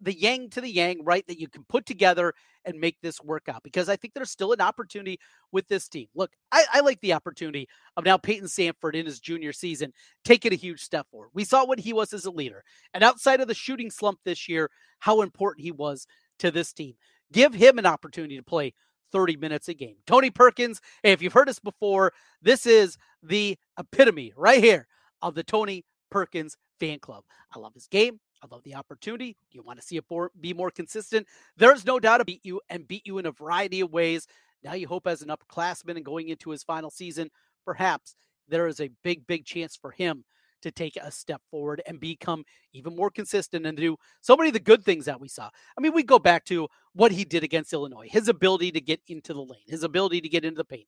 the 0.00 0.18
yang 0.18 0.48
to 0.50 0.60
the 0.60 0.70
yang, 0.70 1.04
right? 1.04 1.26
That 1.26 1.38
you 1.38 1.48
can 1.48 1.64
put 1.64 1.84
together 1.84 2.32
and 2.64 2.80
make 2.80 2.96
this 3.02 3.22
work 3.22 3.48
out 3.48 3.62
because 3.62 3.88
I 3.88 3.96
think 3.96 4.14
there's 4.14 4.30
still 4.30 4.52
an 4.52 4.60
opportunity 4.60 5.18
with 5.52 5.68
this 5.68 5.88
team. 5.88 6.08
Look, 6.14 6.32
I, 6.52 6.64
I, 6.72 6.80
like 6.80 7.00
the 7.00 7.12
opportunity 7.12 7.68
of 7.96 8.04
now 8.04 8.16
Peyton 8.16 8.48
Sandfort 8.48 8.94
in 8.94 9.06
his 9.06 9.20
junior 9.20 9.52
season 9.52 9.92
taking 10.24 10.52
a 10.52 10.56
huge 10.56 10.80
step 10.80 11.06
forward. 11.10 11.30
We 11.34 11.44
saw 11.44 11.64
what 11.64 11.80
he 11.80 11.92
was 11.92 12.12
as 12.12 12.24
a 12.24 12.30
leader, 12.30 12.64
and 12.94 13.04
outside 13.04 13.40
of 13.40 13.48
the 13.48 13.54
shooting 13.54 13.90
slump 13.90 14.20
this 14.24 14.48
year, 14.48 14.70
how 15.00 15.22
important 15.22 15.64
he 15.64 15.72
was 15.72 16.06
to 16.38 16.50
this 16.50 16.72
team. 16.72 16.94
Give 17.32 17.54
him 17.54 17.78
an 17.78 17.86
opportunity 17.86 18.36
to 18.36 18.42
play 18.42 18.74
30 19.12 19.36
minutes 19.36 19.68
a 19.68 19.74
game. 19.74 19.96
Tony 20.06 20.30
Perkins, 20.30 20.80
if 21.02 21.22
you've 21.22 21.32
heard 21.32 21.48
us 21.48 21.58
before, 21.58 22.12
this 22.42 22.66
is 22.66 22.96
the 23.22 23.56
epitome 23.78 24.32
right 24.36 24.62
here 24.62 24.86
of 25.22 25.34
the 25.34 25.42
Tony 25.42 25.84
Perkins 26.10 26.56
fan 26.78 26.98
club. 26.98 27.24
I 27.54 27.58
love 27.58 27.74
his 27.74 27.86
game. 27.86 28.20
I 28.42 28.46
love 28.50 28.62
the 28.62 28.74
opportunity. 28.74 29.36
You 29.50 29.62
want 29.62 29.78
to 29.78 29.84
see 29.84 29.96
it 29.96 30.04
be 30.40 30.54
more 30.54 30.70
consistent. 30.70 31.26
There's 31.56 31.84
no 31.84 32.00
doubt 32.00 32.18
to 32.18 32.24
beat 32.24 32.40
you 32.44 32.60
and 32.70 32.88
beat 32.88 33.06
you 33.06 33.18
in 33.18 33.26
a 33.26 33.32
variety 33.32 33.80
of 33.80 33.92
ways. 33.92 34.26
Now 34.64 34.72
you 34.72 34.88
hope 34.88 35.06
as 35.06 35.22
an 35.22 35.28
upperclassman 35.28 35.96
and 35.96 36.04
going 36.04 36.28
into 36.28 36.50
his 36.50 36.62
final 36.62 36.90
season, 36.90 37.30
perhaps 37.64 38.14
there 38.48 38.66
is 38.66 38.80
a 38.80 38.90
big, 39.04 39.26
big 39.26 39.44
chance 39.44 39.76
for 39.76 39.90
him 39.90 40.24
to 40.62 40.70
take 40.70 40.96
a 40.96 41.10
step 41.10 41.40
forward 41.50 41.82
and 41.86 42.00
become 42.00 42.44
even 42.72 42.94
more 42.96 43.10
consistent 43.10 43.66
and 43.66 43.76
do 43.76 43.96
so 44.20 44.36
many 44.36 44.48
of 44.48 44.54
the 44.54 44.60
good 44.60 44.84
things 44.84 45.04
that 45.04 45.20
we 45.20 45.28
saw. 45.28 45.48
I 45.76 45.80
mean, 45.80 45.92
we 45.92 46.02
go 46.02 46.18
back 46.18 46.44
to 46.46 46.68
what 46.94 47.12
he 47.12 47.24
did 47.24 47.44
against 47.44 47.72
Illinois, 47.72 48.08
his 48.10 48.28
ability 48.28 48.72
to 48.72 48.80
get 48.80 49.00
into 49.08 49.32
the 49.32 49.40
lane, 49.40 49.62
his 49.66 49.82
ability 49.82 50.20
to 50.20 50.28
get 50.28 50.44
into 50.44 50.58
the 50.58 50.64
paint, 50.64 50.86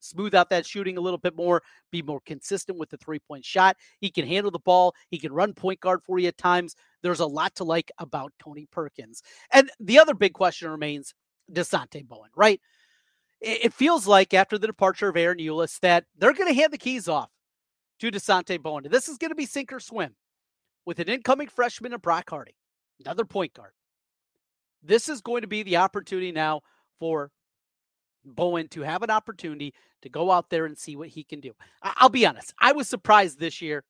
smooth 0.00 0.34
out 0.34 0.50
that 0.50 0.66
shooting 0.66 0.96
a 0.96 1.00
little 1.00 1.18
bit 1.18 1.36
more, 1.36 1.62
be 1.90 2.02
more 2.02 2.20
consistent 2.26 2.78
with 2.78 2.90
the 2.90 2.96
three 2.98 3.18
point 3.18 3.44
shot. 3.44 3.76
He 4.00 4.10
can 4.10 4.26
handle 4.26 4.50
the 4.50 4.58
ball, 4.58 4.94
he 5.10 5.18
can 5.18 5.32
run 5.32 5.54
point 5.54 5.80
guard 5.80 6.02
for 6.02 6.18
you 6.18 6.28
at 6.28 6.38
times. 6.38 6.76
There's 7.02 7.20
a 7.20 7.26
lot 7.26 7.54
to 7.56 7.64
like 7.64 7.90
about 7.98 8.32
Tony 8.38 8.66
Perkins. 8.70 9.22
And 9.52 9.70
the 9.80 9.98
other 9.98 10.14
big 10.14 10.34
question 10.34 10.70
remains 10.70 11.14
Dasonte 11.52 12.06
Bowen, 12.06 12.30
right? 12.36 12.60
It 13.40 13.74
feels 13.74 14.06
like 14.06 14.32
after 14.32 14.56
the 14.56 14.66
departure 14.66 15.08
of 15.08 15.16
Ahron 15.16 15.44
Ulis 15.44 15.78
that 15.80 16.04
they're 16.16 16.32
going 16.32 16.48
to 16.48 16.58
hand 16.58 16.72
the 16.72 16.78
keys 16.78 17.08
off 17.08 17.28
to 18.00 18.10
Dasonte 18.10 18.60
Bowen. 18.60 18.86
This 18.90 19.08
is 19.08 19.18
going 19.18 19.30
to 19.30 19.36
be 19.36 19.46
sink 19.46 19.72
or 19.72 19.80
swim 19.80 20.14
with 20.84 20.98
an 20.98 21.08
incoming 21.08 21.48
freshman 21.48 21.92
of 21.92 22.02
Brock 22.02 22.30
Harding, 22.30 22.54
another 23.04 23.24
point 23.24 23.54
guard. 23.54 23.72
This 24.82 25.08
is 25.08 25.20
going 25.20 25.42
to 25.42 25.48
be 25.48 25.62
the 25.62 25.78
opportunity 25.78 26.32
now 26.32 26.60
for 26.98 27.30
Bowen 28.24 28.68
to 28.68 28.82
have 28.82 29.02
an 29.02 29.10
opportunity 29.10 29.74
to 30.02 30.08
go 30.08 30.30
out 30.30 30.50
there 30.50 30.66
and 30.66 30.76
see 30.76 30.96
what 30.96 31.08
he 31.08 31.24
can 31.24 31.40
do. 31.40 31.52
I'll 31.82 32.08
be 32.10 32.26
honest, 32.26 32.52
I 32.60 32.72
was 32.72 32.88
surprised 32.88 33.38
this 33.38 33.62
year 33.62 33.84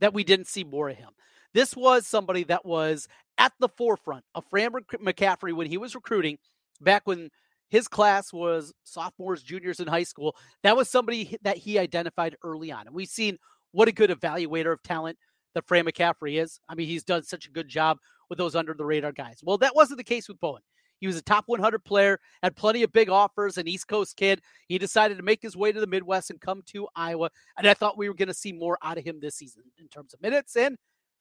that 0.00 0.14
we 0.14 0.24
didn't 0.24 0.48
see 0.48 0.64
more 0.64 0.90
of 0.90 0.96
him. 0.96 1.10
This 1.52 1.74
was 1.74 2.06
somebody 2.06 2.44
that 2.44 2.64
was 2.64 3.08
at 3.38 3.52
the 3.58 3.68
forefront 3.68 4.24
of 4.34 4.44
Fran 4.50 4.70
McCaffery 4.70 5.54
when 5.54 5.66
he 5.66 5.78
was 5.78 5.94
recruiting 5.94 6.38
back 6.80 7.02
when 7.06 7.30
his 7.70 7.88
class 7.88 8.32
was 8.32 8.72
sophomores, 8.84 9.42
juniors 9.42 9.80
in 9.80 9.86
high 9.86 10.02
school. 10.02 10.36
That 10.62 10.76
was 10.76 10.88
somebody 10.88 11.36
that 11.42 11.56
he 11.56 11.78
identified 11.78 12.36
early 12.42 12.72
on. 12.72 12.86
And 12.86 12.94
we've 12.94 13.08
seen 13.08 13.38
what 13.72 13.88
a 13.88 13.92
good 13.92 14.10
evaluator 14.10 14.72
of 14.72 14.82
talent 14.82 15.16
that 15.54 15.66
Fran 15.66 15.84
McCaffery 15.84 16.40
is. 16.40 16.60
I 16.68 16.74
mean, 16.74 16.88
he's 16.88 17.04
done 17.04 17.22
such 17.22 17.46
a 17.46 17.50
good 17.50 17.68
job 17.68 17.98
with 18.28 18.38
those 18.38 18.54
under 18.54 18.74
the 18.74 18.84
radar 18.84 19.12
guys. 19.12 19.40
Well, 19.42 19.58
that 19.58 19.74
wasn't 19.74 19.98
the 19.98 20.04
case 20.04 20.28
with 20.28 20.40
Bowen. 20.40 20.62
He 21.00 21.06
was 21.06 21.16
a 21.16 21.22
top 21.22 21.44
100 21.46 21.82
player, 21.82 22.20
had 22.42 22.54
plenty 22.56 22.82
of 22.82 22.92
big 22.92 23.08
offers, 23.08 23.56
an 23.56 23.66
East 23.66 23.88
Coast 23.88 24.16
kid. 24.16 24.42
He 24.68 24.78
decided 24.78 25.16
to 25.16 25.22
make 25.22 25.40
his 25.40 25.56
way 25.56 25.72
to 25.72 25.80
the 25.80 25.86
Midwest 25.86 26.30
and 26.30 26.40
come 26.40 26.62
to 26.66 26.88
Iowa. 26.94 27.30
And 27.56 27.66
I 27.66 27.74
thought 27.74 27.96
we 27.96 28.08
were 28.08 28.14
going 28.14 28.28
to 28.28 28.34
see 28.34 28.52
more 28.52 28.78
out 28.82 28.98
of 28.98 29.04
him 29.04 29.18
this 29.18 29.36
season 29.36 29.62
in 29.78 29.88
terms 29.88 30.12
of 30.12 30.20
minutes 30.20 30.56
and, 30.56 30.76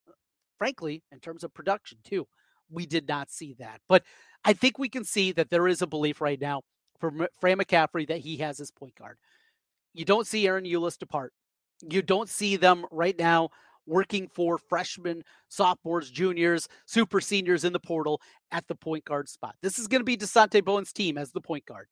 uh, 0.08 0.12
frankly, 0.58 1.01
in 1.12 1.20
terms 1.20 1.46
of 1.46 1.53
production, 1.53 2.00
too. 2.03 2.27
We 2.70 2.86
did 2.86 3.08
not 3.08 3.32
see 3.32 3.56
that. 3.60 3.79
But 3.88 4.03
I 4.43 4.53
think 4.53 4.77
we 4.77 4.89
can 4.89 5.03
see 5.03 5.31
that 5.34 5.50
there 5.50 5.67
is 5.67 5.81
a 5.81 5.88
belief 5.88 6.22
right 6.22 6.39
now 6.39 6.62
for 7.00 7.27
Fran 7.39 7.58
McCaffery 7.58 8.08
that 8.08 8.19
he 8.19 8.38
has 8.38 8.58
his 8.58 8.72
point 8.72 8.96
guard. 8.96 9.17
You 9.93 10.05
don't 10.05 10.27
see 10.27 10.46
Ahron 10.46 10.69
Ulis 10.69 10.98
depart. 10.98 11.34
You 11.89 12.01
don't 12.01 12.29
see 12.29 12.55
them 12.55 12.86
right 12.91 13.17
now 13.17 13.50
working 13.86 14.27
for 14.27 14.58
freshmen, 14.58 15.24
sophomores, 15.48 16.12
juniors, 16.12 16.67
super 16.86 17.19
seniors 17.19 17.63
in 17.63 17.74
the 17.74 17.79
portal 17.79 18.22
at 18.51 18.67
the 18.67 18.75
point 18.75 19.03
guard 19.03 19.27
spot. 19.27 19.55
This 19.62 19.79
is 19.79 19.88
going 19.88 20.01
to 20.01 20.05
be 20.05 20.17
Dasonte 20.17 20.63
Bowen's 20.63 20.93
team 20.93 21.17
as 21.17 21.31
the 21.31 21.41
point 21.41 21.65
guard. 21.65 21.88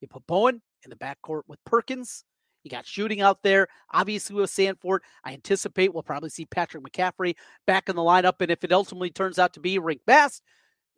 You 0.00 0.08
put 0.08 0.26
Bowen 0.26 0.60
in 0.84 0.90
the 0.90 0.96
backcourt 0.96 1.42
with 1.46 1.64
Perkins. 1.64 2.24
You 2.64 2.70
got 2.70 2.84
shooting 2.84 3.20
out 3.20 3.42
there, 3.42 3.68
obviously 3.92 4.34
with 4.34 4.50
Sandfort. 4.50 4.98
I 5.22 5.32
anticipate 5.32 5.94
we'll 5.94 6.02
probably 6.02 6.30
see 6.30 6.46
Patrick 6.46 6.82
McCaffery 6.82 7.36
back 7.64 7.88
in 7.88 7.94
the 7.94 8.02
lineup. 8.02 8.40
And 8.40 8.50
if 8.50 8.64
it 8.64 8.72
ultimately 8.72 9.10
turns 9.10 9.38
out 9.38 9.52
to 9.52 9.60
be 9.60 9.78
Rienk 9.78 10.00
Mast, 10.06 10.42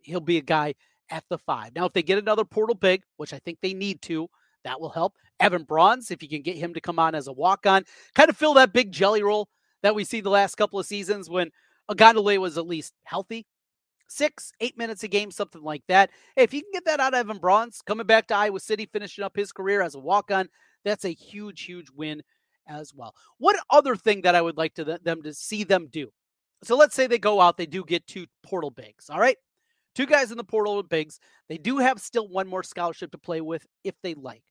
he'll 0.03 0.21
be 0.21 0.39
a 0.39 0.43
guy 0.43 0.75
at 1.11 1.25
the 1.29 1.39
five. 1.39 1.75
Now, 1.75 1.87
if 1.87 1.93
they 1.93 2.03
get 2.03 2.19
another 2.19 2.45
portal 2.45 2.75
big, 2.75 3.03
which 3.17 3.33
I 3.33 3.39
think 3.39 3.59
they 3.61 3.75
need 3.75 4.03
to, 4.03 4.29
that 4.65 4.81
will 4.81 4.91
help. 4.91 5.15
Evan 5.41 5.63
Brauns, 5.63 6.11
if 6.11 6.23
you 6.23 6.29
can 6.29 6.43
get 6.43 6.57
him 6.57 6.75
to 6.75 6.81
come 6.81 6.99
on 6.99 7.15
as 7.15 7.29
a 7.29 7.33
walk 7.33 7.67
on, 7.67 7.85
kind 8.15 8.29
of 8.29 8.37
fill 8.37 8.55
that 8.55 8.73
big 8.73 8.93
jelly 8.93 9.23
roll 9.23 9.49
that 9.83 9.95
we 9.95 10.05
see 10.05 10.21
the 10.21 10.31
last 10.31 10.57
couple 10.57 10.79
of 10.79 10.87
seasons 10.87 11.31
when 11.31 11.51
Ogundele 11.91 12.39
was 12.39 12.59
at 12.59 12.67
least 12.67 12.93
healthy. 13.05 13.47
Six, 14.09 14.53
eight 14.61 14.77
minutes 14.77 15.03
a 15.03 15.09
game, 15.09 15.31
something 15.31 15.63
like 15.63 15.83
that. 15.89 16.11
Hey, 16.35 16.43
if 16.43 16.55
you 16.55 16.63
can 16.63 16.71
get 16.73 16.87
that 16.87 17.01
out 17.01 17.15
of 17.15 17.21
Evan 17.21 17.39
Brauns, 17.39 17.83
coming 17.85 18.07
back 18.07 18.27
to 18.29 18.37
Iowa 18.37 18.59
City, 18.59 18.89
finishing 18.91 19.23
up 19.23 19.37
his 19.37 19.53
career 19.53 19.83
as 19.83 19.95
a 19.95 19.99
walk 19.99 20.31
on, 20.31 20.49
that's 20.85 21.05
a 21.05 21.13
huge, 21.13 21.63
huge 21.63 21.91
win 21.95 22.23
as 22.67 22.95
well. 22.95 23.15
What 23.39 23.57
other 23.71 23.97
thing 23.97 24.23
that 24.23 24.35
I 24.35 24.43
would 24.43 24.57
like 24.57 24.75
to 24.75 24.99
them 25.03 25.23
to 25.23 25.35
see 25.35 25.65
them 25.65 25.89
do. 25.91 26.11
So 26.65 26.77
let's 26.77 26.95
say 26.95 27.07
they 27.07 27.19
go 27.19 27.41
out, 27.41 27.57
they 27.57 27.67
do 27.67 27.85
get 27.85 28.07
two 28.07 28.27
portal 28.43 28.71
bigs. 28.71 29.09
All 29.11 29.21
right. 29.21 29.37
Two 29.95 30.07
guys 30.07 30.31
in 30.31 30.37
the 30.37 30.45
portal 30.45 30.77
with 30.77 30.89
bigs. 30.89 31.19
They 31.49 31.59
do 31.59 31.79
have 31.79 32.01
still 32.01 32.29
one 32.29 32.49
more 32.49 32.63
scholarship 32.63 33.11
to 33.13 33.19
play 33.19 33.41
with 33.41 33.67
if 33.85 33.95
they 34.03 34.15
like. 34.15 34.45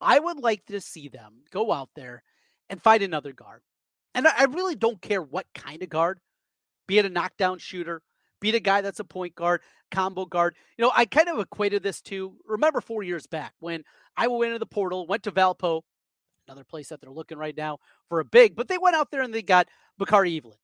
I 0.00 0.18
would 0.18 0.38
like 0.38 0.64
to 0.66 0.80
see 0.80 1.08
them 1.08 1.42
go 1.50 1.72
out 1.72 1.90
there 1.96 2.22
and 2.70 2.80
fight 2.80 3.02
another 3.02 3.32
guard. 3.32 3.62
And 4.14 4.26
I 4.26 4.44
really 4.44 4.74
don't 4.74 5.00
care 5.00 5.22
what 5.22 5.46
kind 5.54 5.82
of 5.82 5.88
guard, 5.88 6.20
be 6.86 6.98
it 6.98 7.04
a 7.04 7.08
knockdown 7.08 7.58
shooter, 7.58 8.02
be 8.40 8.50
it 8.50 8.54
a 8.54 8.60
guy 8.60 8.80
that's 8.80 9.00
a 9.00 9.04
point 9.04 9.34
guard, 9.34 9.60
combo 9.90 10.24
guard. 10.24 10.56
You 10.76 10.84
know, 10.84 10.92
I 10.94 11.04
kind 11.04 11.28
of 11.28 11.38
equated 11.38 11.82
this 11.82 12.00
to 12.02 12.36
remember 12.46 12.80
four 12.80 13.02
years 13.02 13.26
back 13.26 13.54
when 13.60 13.84
I 14.16 14.28
went 14.28 14.50
into 14.50 14.58
the 14.58 14.66
portal, 14.66 15.06
went 15.06 15.24
to 15.24 15.32
Valpo, 15.32 15.82
another 16.46 16.64
place 16.64 16.88
that 16.88 17.00
they're 17.00 17.10
looking 17.10 17.38
right 17.38 17.56
now 17.56 17.78
for 18.08 18.20
a 18.20 18.24
big, 18.24 18.56
but 18.56 18.68
they 18.68 18.78
went 18.78 18.96
out 18.96 19.10
there 19.10 19.22
and 19.22 19.34
they 19.34 19.42
got 19.42 19.68
Bakari 19.98 20.36
Evelyn. 20.36 20.58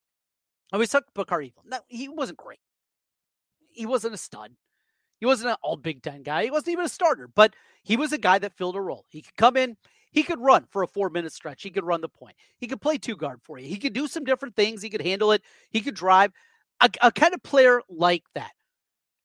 I 0.73 0.77
always 0.77 0.91
took 0.91 1.13
Bakari 1.15 1.53
Evelyn. 1.57 1.71
Now, 1.71 1.81
he 1.89 2.09
wasn't 2.09 2.39
great. 2.39 2.61
He 3.75 3.87
wasn't 3.87 4.15
a 4.15 4.19
stud. 4.19 4.53
He 5.21 5.27
wasn't 5.27 5.51
an 5.51 5.57
all 5.63 5.77
Big 5.77 6.03
Ten 6.03 6.23
guy. 6.23 6.45
He 6.45 6.51
wasn't 6.51 6.73
even 6.73 6.85
a 6.85 6.89
starter, 6.89 7.29
but 7.29 7.55
he 7.83 7.97
was 7.97 8.13
a 8.13 8.19
guy 8.19 8.39
that 8.39 8.57
filled 8.57 8.77
a 8.77 8.81
role. 8.81 9.05
He 9.09 9.23
could 9.23 9.37
come 9.37 9.57
in, 9.57 9.77
he 10.15 10.23
could 10.23 10.41
run 10.41 10.67
for 10.71 10.83
a 10.83 10.87
four 10.87 11.11
minute 11.11 11.33
stretch. 11.33 11.63
He 11.63 11.71
could 11.71 11.85
run 11.85 12.01
the 12.01 12.09
point. 12.09 12.37
He 12.59 12.69
could 12.69 12.81
play 12.81 12.99
two 12.99 13.17
guard 13.17 13.41
for 13.43 13.59
you. 13.59 13.67
He 13.67 13.79
could 13.79 13.93
do 13.93 14.07
some 14.07 14.25
different 14.25 14.55
things. 14.55 14.81
He 14.81 14.89
could 14.89 15.03
handle 15.03 15.33
it. 15.33 15.43
He 15.71 15.81
could 15.81 15.97
drive. 15.97 16.33
A, 16.81 16.91
a 17.03 17.13
kind 17.13 17.35
of 17.35 17.43
player 17.43 17.83
like 17.89 18.23
that. 18.35 18.53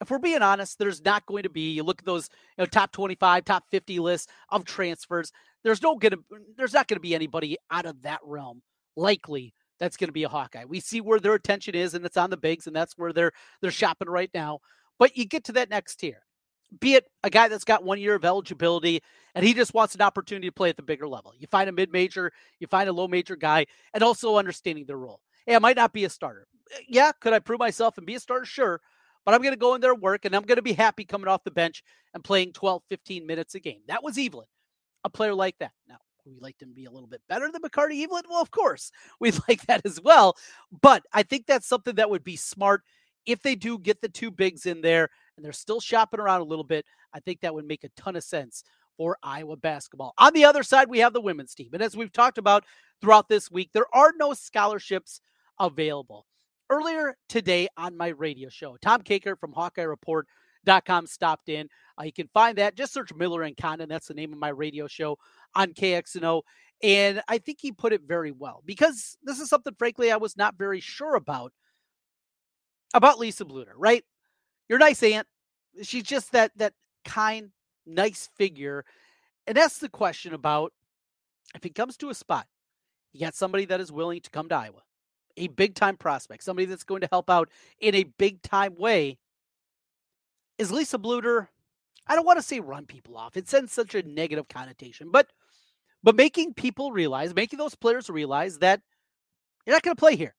If 0.02 0.10
we're 0.10 0.20
being 0.20 0.42
honest, 0.42 0.80
there's 0.80 1.04
not 1.04 1.26
going 1.28 1.44
to 1.44 1.50
be. 1.50 1.72
You 1.72 1.84
look 1.84 2.00
at 2.00 2.06
those 2.06 2.30
you 2.58 2.64
know, 2.64 2.66
top 2.66 2.92
25, 2.92 3.46
top 3.46 3.66
50 3.70 4.00
lists 4.00 4.32
of 4.50 4.66
transfers. 4.66 5.32
There's 5.64 5.82
no 5.82 5.96
gonna. 5.96 6.18
There's 6.58 6.74
not 6.74 6.88
going 6.88 6.96
to 6.96 7.02
be 7.02 7.14
anybody 7.14 7.58
out 7.70 7.86
of 7.86 8.02
that 8.04 8.22
realm 8.24 8.62
likely 8.96 9.54
that's 9.80 9.98
going 9.98 10.10
to 10.10 10.14
be 10.14 10.24
a 10.24 10.30
Hawkeye. 10.30 10.66
We 10.66 10.80
see 10.80 11.02
where 11.02 11.20
their 11.20 11.34
attention 11.34 11.76
is, 11.76 11.94
and 11.94 12.06
it's 12.06 12.18
on 12.18 12.30
the 12.30 12.38
bigs, 12.38 12.68
and 12.68 12.76
that's 12.76 12.98
where 12.98 13.14
they're 13.14 13.32
they're 13.62 13.72
shopping 13.72 14.10
right 14.10 14.32
now. 14.34 14.60
But 14.98 15.18
you 15.18 15.26
get 15.26 15.46
to 15.46 15.54
that 15.54 15.70
next 15.70 15.96
tier 15.96 16.24
be 16.80 16.96
it 16.96 17.08
a 17.24 17.30
guy 17.30 17.48
that's 17.48 17.64
got 17.64 17.84
one 17.84 18.00
year 18.00 18.16
of 18.16 18.26
eligibility 18.26 19.02
and 19.36 19.46
he 19.46 19.54
just 19.54 19.74
wants 19.74 19.96
an 19.96 20.02
opportunity 20.02 20.48
to 20.48 20.54
play 20.54 20.70
at 20.70 20.78
the 20.78 20.84
bigger 20.84 21.08
level. 21.08 21.34
You 21.38 21.48
find 21.48 21.70
a 21.70 21.74
mid 21.74 21.92
major, 21.92 22.32
you 22.60 22.68
find 22.68 22.90
a 22.90 22.94
low 22.94 23.08
major 23.08 23.36
guy, 23.36 23.66
and 23.94 24.04
also 24.04 24.38
understanding 24.38 24.86
their 24.86 24.98
role. 24.98 25.22
Hey, 25.46 25.56
I 25.56 25.60
might 25.60 25.76
not 25.76 25.94
be 25.94 26.06
a 26.06 26.10
starter. 26.10 26.48
Eh, 26.76 26.82
yeah, 26.88 27.12
could 27.20 27.34
I 27.34 27.40
prove 27.40 27.60
myself 27.60 27.98
and 27.98 28.06
be 28.06 28.16
a 28.16 28.20
starter? 28.20 28.46
Sure. 28.46 28.82
But 29.26 29.34
I'm 29.34 29.42
going 29.42 29.54
to 29.54 29.60
go 29.60 29.76
in 29.76 29.82
there 29.82 29.96
work 29.96 30.26
and 30.26 30.36
I'm 30.36 30.44
going 30.44 30.58
to 30.58 30.62
be 30.62 30.74
happy 30.74 31.06
coming 31.06 31.28
off 31.28 31.44
the 31.44 31.52
bench 31.52 31.84
and 32.14 32.24
playing 32.24 32.54
12, 32.54 32.84
15 32.90 33.26
minutes 33.26 33.56
a 33.56 33.60
game. 33.60 33.82
That 33.88 34.04
was 34.04 34.18
Evelyn, 34.18 34.48
a 35.04 35.10
player 35.10 35.34
like 35.34 35.58
that. 35.60 35.72
Now, 35.88 35.98
we 36.30 36.40
like 36.40 36.58
to 36.60 36.66
be 36.66 36.86
a 36.86 36.92
little 36.92 37.08
bit 37.08 37.22
better 37.28 37.52
than 37.52 37.62
Bakari 37.62 38.04
Evelyn. 38.04 38.24
Well, 38.30 38.42
of 38.42 38.52
course, 38.52 38.92
we'd 39.20 39.40
like 39.48 39.66
that 39.68 39.82
as 39.86 40.00
well. 40.02 40.38
But 40.82 41.04
I 41.14 41.24
think 41.24 41.46
that's 41.46 41.68
something 41.68 41.96
that 41.96 42.10
would 42.10 42.24
be 42.24 42.36
smart 42.36 42.84
if 43.26 43.42
they 43.42 43.56
do 43.56 43.78
get 43.78 44.02
the 44.02 44.10
two 44.10 44.32
bigs 44.32 44.66
in 44.66 44.82
there 44.82 45.10
and 45.36 45.46
they're 45.46 45.54
still 45.54 45.80
shopping 45.80 46.20
around 46.20 46.42
a 46.42 46.46
little 46.46 46.64
bit, 46.64 46.86
I 47.14 47.20
think 47.20 47.42
that 47.42 47.54
would 47.54 47.66
make 47.66 47.84
a 47.84 47.90
ton 47.90 48.16
of 48.16 48.24
sense 48.24 48.64
for 48.98 49.18
Iowa 49.24 49.56
basketball. 49.56 50.14
On 50.18 50.34
the 50.34 50.46
other 50.46 50.64
side, 50.64 50.90
we 50.90 51.00
have 51.00 51.14
the 51.14 51.22
women's 51.22 51.54
team. 51.54 51.70
And 51.74 51.82
as 51.82 51.96
we've 51.96 52.12
talked 52.12 52.38
about 52.38 52.66
throughout 53.02 53.30
this 53.30 53.50
week, 53.52 53.70
there 53.74 53.86
are 53.94 54.14
no 54.18 54.34
scholarships 54.34 55.22
available. 55.60 56.26
Earlier 56.70 57.18
today 57.30 57.68
on 57.78 57.98
my 57.98 58.10
radio 58.10 58.50
show, 58.50 58.78
Tom 58.82 59.02
Kakert 59.02 59.40
from 59.40 59.54
HawkeyeReport.com 60.66 61.08
stopped 61.08 61.50
in. 61.50 61.70
Uh, 62.00 62.04
you 62.04 62.14
can 62.14 62.30
find 62.34 62.58
that. 62.58 62.76
Just 62.76 62.94
search 62.94 63.14
Miller 63.14 63.44
and 63.44 63.58
Condon. 63.58 63.90
That's 63.90 64.08
the 64.08 64.14
name 64.14 64.34
of 64.34 64.40
my 64.40 64.50
radio 64.50 64.88
show 64.88 65.18
on 65.56 65.74
KXNO. 65.74 66.42
And 66.82 67.22
I 67.28 67.38
think 67.40 67.60
he 67.62 67.72
put 67.72 67.94
it 67.94 68.02
very 68.08 68.32
well 68.32 68.64
because 68.66 69.18
this 69.24 69.40
is 69.40 69.50
something, 69.50 69.74
frankly, 69.78 70.12
I 70.12 70.18
was 70.18 70.38
not 70.38 70.58
very 70.58 70.80
sure 70.80 71.16
about 71.16 71.52
about 72.94 73.20
Lisa 73.20 73.46
Bluder, 73.46 73.74
right? 73.76 74.04
You're 74.68 74.80
nice, 74.80 75.04
Aunt. 75.04 75.28
She's 75.84 76.04
just 76.04 76.32
that 76.32 76.52
that 76.56 76.74
kind, 77.06 77.52
nice 77.86 78.30
figure. 78.38 78.86
And 79.46 79.58
that's 79.58 79.80
the 79.80 79.90
question 79.90 80.34
about 80.34 80.72
if 81.56 81.66
it 81.66 81.76
comes 81.76 81.98
to 81.98 82.10
a 82.10 82.16
spot, 82.16 82.48
you 83.12 83.20
got 83.20 83.36
somebody 83.36 83.66
that 83.66 83.82
is 83.82 83.92
willing 83.92 84.22
to 84.22 84.30
come 84.30 84.48
to 84.50 84.56
Iowa, 84.56 84.82
a 85.38 85.48
big 85.48 85.76
time 85.76 85.98
prospect, 85.98 86.44
somebody 86.44 86.66
that's 86.66 86.84
going 86.84 87.02
to 87.02 87.10
help 87.12 87.30
out 87.30 87.50
in 87.80 87.96
a 87.96 88.04
big 88.18 88.42
time 88.42 88.76
way. 88.78 89.18
Is 90.60 90.72
Lisa 90.72 90.98
Bluder? 90.98 91.48
I 92.06 92.16
don't 92.16 92.26
want 92.26 92.38
to 92.38 92.44
say 92.44 92.60
run 92.60 92.86
people 92.86 93.18
off. 93.18 93.38
It 93.38 93.48
sends 93.48 93.72
such 93.72 93.96
a 93.96 94.04
negative 94.04 94.48
connotation, 94.50 95.10
but 95.10 95.28
but 96.04 96.16
making 96.16 96.54
people 96.54 96.92
realize, 96.92 97.34
making 97.34 97.60
those 97.60 97.76
players 97.76 98.10
realize 98.10 98.60
that 98.60 98.82
you're 99.66 99.76
not 99.76 99.84
going 99.84 99.96
to 99.96 100.00
play 100.00 100.16
here. 100.16 100.36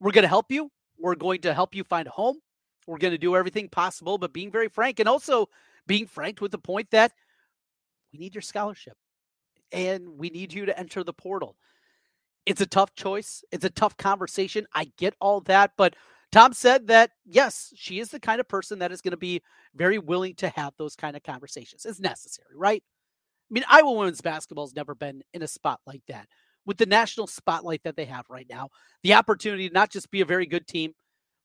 We're 0.00 0.12
going 0.12 0.22
to 0.22 0.28
help 0.28 0.50
you. 0.50 0.70
We're 0.98 1.14
going 1.14 1.40
to 1.42 1.54
help 1.54 1.74
you 1.74 1.84
find 1.84 2.06
a 2.06 2.10
home. 2.10 2.38
We're 2.86 2.98
going 2.98 3.12
to 3.12 3.18
do 3.18 3.36
everything 3.36 3.68
possible, 3.68 4.18
but 4.18 4.32
being 4.32 4.50
very 4.50 4.68
frank 4.68 5.00
and 5.00 5.08
also 5.08 5.48
being 5.86 6.06
frank 6.06 6.40
with 6.40 6.50
the 6.50 6.58
point 6.58 6.90
that 6.90 7.12
we 8.12 8.18
need 8.18 8.34
your 8.34 8.42
scholarship 8.42 8.96
and 9.72 10.18
we 10.18 10.30
need 10.30 10.52
you 10.52 10.66
to 10.66 10.78
enter 10.78 11.04
the 11.04 11.12
portal. 11.12 11.56
It's 12.46 12.60
a 12.60 12.66
tough 12.66 12.94
choice. 12.94 13.44
It's 13.52 13.64
a 13.64 13.70
tough 13.70 13.96
conversation. 13.96 14.66
I 14.74 14.90
get 14.96 15.14
all 15.20 15.40
that, 15.42 15.72
but 15.76 15.94
Tom 16.32 16.52
said 16.52 16.86
that 16.88 17.10
yes, 17.24 17.72
she 17.74 17.98
is 17.98 18.10
the 18.10 18.20
kind 18.20 18.40
of 18.40 18.48
person 18.48 18.78
that 18.78 18.92
is 18.92 19.00
going 19.00 19.10
to 19.12 19.16
be 19.16 19.42
very 19.74 19.98
willing 19.98 20.34
to 20.36 20.48
have 20.50 20.72
those 20.78 20.94
kind 20.94 21.16
of 21.16 21.22
conversations. 21.22 21.84
It's 21.84 22.00
necessary, 22.00 22.56
right? 22.56 22.82
I 23.50 23.54
mean, 23.54 23.64
Iowa 23.68 23.92
women's 23.92 24.20
basketball 24.20 24.66
has 24.66 24.76
never 24.76 24.94
been 24.94 25.22
in 25.34 25.42
a 25.42 25.48
spot 25.48 25.80
like 25.86 26.02
that. 26.08 26.28
With 26.66 26.76
the 26.76 26.86
national 26.86 27.26
spotlight 27.26 27.82
that 27.82 27.96
they 27.96 28.04
have 28.04 28.26
right 28.28 28.46
now, 28.48 28.68
the 29.02 29.14
opportunity 29.14 29.68
to 29.68 29.74
not 29.74 29.90
just 29.90 30.10
be 30.10 30.20
a 30.20 30.26
very 30.26 30.46
good 30.46 30.68
team, 30.68 30.92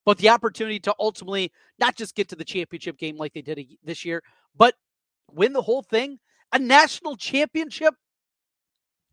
but 0.05 0.19
the 0.19 0.29
opportunity 0.29 0.79
to 0.81 0.93
ultimately 0.99 1.51
not 1.79 1.95
just 1.95 2.15
get 2.15 2.29
to 2.29 2.35
the 2.35 2.45
championship 2.45 2.97
game 2.97 3.17
like 3.17 3.33
they 3.33 3.41
did 3.41 3.65
this 3.83 4.05
year, 4.05 4.21
but 4.55 4.75
win 5.31 5.53
the 5.53 5.61
whole 5.61 5.81
thing, 5.81 6.19
a 6.51 6.59
national 6.59 7.15
championship, 7.15 7.95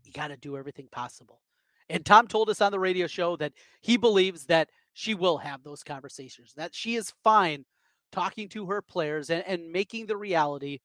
you 0.04 0.12
got 0.12 0.28
to 0.28 0.36
do 0.36 0.56
everything 0.58 0.88
possible. 0.92 1.40
And 1.88 2.04
Tom 2.04 2.26
told 2.26 2.50
us 2.50 2.60
on 2.60 2.72
the 2.72 2.78
radio 2.78 3.06
show 3.06 3.36
that 3.36 3.52
he 3.80 3.96
believes 3.96 4.46
that 4.46 4.68
she 4.92 5.14
will 5.14 5.38
have 5.38 5.62
those 5.62 5.82
conversations, 5.82 6.52
that 6.56 6.74
she 6.74 6.96
is 6.96 7.12
fine 7.24 7.64
talking 8.10 8.48
to 8.50 8.66
her 8.66 8.82
players 8.82 9.30
and, 9.30 9.42
and 9.46 9.72
making 9.72 10.06
the 10.06 10.16
reality 10.16 10.80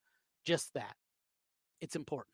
just 0.45 0.73
that. 0.73 0.95
It's 1.81 1.95
important. 1.95 2.33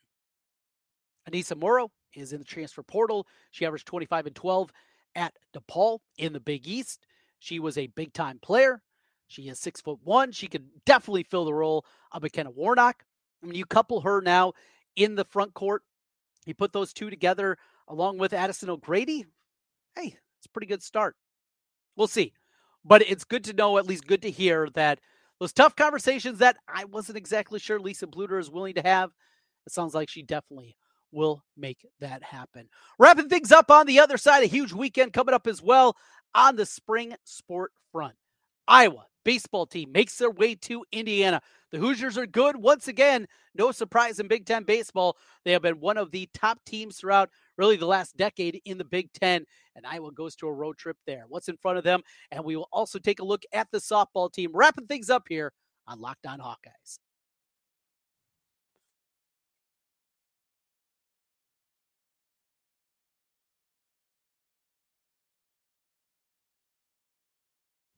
Aneesah 1.30 1.58
Morrow 1.58 1.92
is 2.14 2.34
in 2.34 2.40
the 2.40 2.46
transfer 2.46 2.84
portal. 2.84 3.28
She 3.52 3.66
averaged 3.66 3.88
25 3.88 4.28
and 4.28 4.36
12 4.36 4.72
at 5.16 5.34
DePaul 5.56 6.00
in 6.18 6.34
the 6.34 6.40
Big 6.40 6.68
East. 6.68 7.06
She 7.40 7.60
was 7.60 7.78
a 7.78 7.88
big 7.88 8.14
time 8.14 8.40
player. 8.42 8.82
She 9.28 9.50
is 9.50 9.60
six 9.60 9.82
foot 9.82 10.00
one. 10.04 10.32
She 10.32 10.48
could 10.48 10.68
definitely 10.86 11.24
fill 11.24 11.46
the 11.46 11.54
role 11.54 11.86
of 12.12 12.22
McKenna 12.22 12.52
Warnock. 12.52 13.04
I 13.42 13.48
mean, 13.48 13.56
you 13.56 13.66
couple 13.66 14.02
her 14.02 14.22
now 14.22 14.54
in 14.96 15.16
the 15.16 15.26
front 15.26 15.54
court, 15.54 15.82
you 16.46 16.54
put 16.54 16.72
those 16.72 16.94
two 16.94 17.10
together 17.10 17.58
along 17.88 18.18
with 18.18 18.34
Addison 18.34 18.70
O'Grady. 18.70 19.26
Hey, 19.96 20.18
it's 20.38 20.46
a 20.46 20.50
pretty 20.50 20.68
good 20.68 20.84
start. 20.84 21.16
We'll 21.96 22.08
see. 22.08 22.34
But 22.86 23.02
it's 23.10 23.24
good 23.24 23.44
to 23.46 23.54
know, 23.54 23.78
at 23.78 23.88
least 23.88 24.08
good 24.08 24.22
to 24.24 24.32
hear 24.32 24.70
that 24.76 25.00
those 25.40 25.54
tough 25.54 25.76
conversations 25.76 26.40
that 26.40 26.58
I 26.68 26.86
wasn't 26.86 27.18
exactly 27.18 27.60
sure 27.60 27.80
Lisa 27.80 28.08
Bluder 28.08 28.40
is 28.40 28.50
willing 28.50 28.76
to 28.76 28.82
have, 28.82 29.12
it 29.66 29.74
sounds 29.74 29.94
like 29.94 30.10
she 30.10 30.22
definitely 30.22 30.76
will 31.12 31.44
make 31.56 31.86
that 32.00 32.24
happen. 32.24 32.68
Wrapping 33.00 33.30
things 33.30 33.52
up 33.52 33.72
on 33.72 33.86
the 33.86 34.00
other 34.00 34.18
side, 34.18 34.44
a 34.44 34.48
huge 34.48 34.74
weekend 34.74 35.14
coming 35.14 35.34
up 35.34 35.48
as 35.48 35.62
well 35.62 35.96
on 36.36 36.56
the 36.56 36.66
spring 36.66 37.16
sport 37.24 37.72
front. 37.92 38.16
Iowa 38.68 39.06
baseball 39.24 39.66
team 39.66 39.92
makes 39.92 40.18
their 40.18 40.32
way 40.32 40.56
to 40.56 40.84
Indiana. 40.92 41.42
The 41.72 41.80
Hoosiers 41.80 42.18
are 42.18 42.26
good. 42.26 42.58
Once 42.58 42.88
again, 42.88 43.28
no 43.56 43.72
surprise 43.72 44.20
in 44.20 44.28
Big 44.28 44.46
Ten 44.46 44.64
baseball. 44.64 45.18
They 45.46 45.52
have 45.52 45.62
been 45.62 45.80
one 45.80 45.98
of 45.98 46.12
the 46.12 46.30
top 46.34 46.60
teams 46.66 46.98
throughout 46.98 47.30
really 47.58 47.76
the 47.76 47.86
last 47.86 48.16
decade 48.18 48.62
in 48.66 48.78
the 48.78 48.86
Big 48.86 49.12
Ten, 49.14 49.46
and 49.76 49.86
Iowa 49.86 50.12
goes 50.12 50.36
to 50.38 50.48
a 50.48 50.54
road 50.54 50.78
trip 50.78 50.98
there. 51.06 51.26
What's 51.28 51.50
in 51.50 51.58
front 51.58 51.78
of 51.78 51.84
them? 51.84 52.02
And 52.32 52.44
we 52.44 52.56
will 52.56 52.70
also 52.72 53.00
take 53.00 53.20
a 53.20 53.26
look 53.26 53.44
at 53.54 53.68
the 53.72 53.80
softball 53.80 54.32
team, 54.32 54.52
wrapping 54.54 54.88
things 54.88 55.10
up 55.10 55.24
here 55.28 55.52
on 55.88 56.00
Locked 56.00 56.26
On 56.26 56.40
Hawkeyes. 56.40 57.00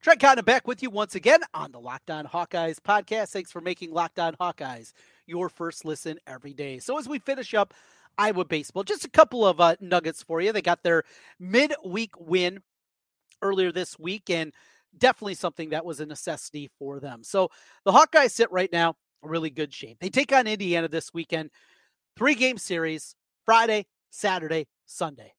Trent 0.05 0.19
Condon 0.19 0.45
back 0.45 0.67
with 0.67 0.83
you 0.83 0.91
once 0.91 1.15
again 1.15 1.39
on 1.55 1.71
the 1.71 1.79
Locked 1.79 2.11
On 2.11 2.25
Hawkeyes 2.27 2.75
podcast. 2.75 3.29
Thanks 3.29 3.51
for 3.51 3.59
making 3.59 3.91
Locked 3.91 4.19
On 4.19 4.35
Hawkeyes 4.35 4.93
your 5.27 5.49
first 5.49 5.85
listen 5.85 6.17
every 6.27 6.53
day. 6.53 6.79
So 6.79 6.97
as 6.97 7.07
we 7.07 7.19
finish 7.19 7.53
up 7.53 7.73
Iowa 8.17 8.45
baseball, 8.45 8.83
just 8.83 9.05
a 9.05 9.09
couple 9.09 9.45
of 9.45 9.59
uh, 9.59 9.75
nuggets 9.81 10.23
for 10.23 10.41
you. 10.41 10.51
They 10.51 10.61
got 10.61 10.83
their 10.83 11.03
midweek 11.39 12.11
win 12.19 12.61
earlier 13.41 13.71
this 13.71 13.99
week, 13.99 14.29
and 14.29 14.53
definitely 14.97 15.35
something 15.35 15.69
that 15.69 15.85
was 15.85 15.99
a 15.99 16.05
necessity 16.05 16.71
for 16.79 16.99
them. 16.99 17.23
So 17.23 17.49
the 17.83 17.91
Hawkeyes 17.91 18.31
sit 18.31 18.51
right 18.51 18.71
now 18.71 18.95
really 19.21 19.49
good 19.49 19.73
shape. 19.73 19.97
They 19.99 20.09
take 20.09 20.31
on 20.31 20.47
Indiana 20.47 20.88
this 20.88 21.13
weekend, 21.13 21.49
three 22.15 22.35
game 22.35 22.57
series, 22.57 23.15
Friday, 23.45 23.88
Saturday, 24.11 24.67
Sunday. 24.85 25.33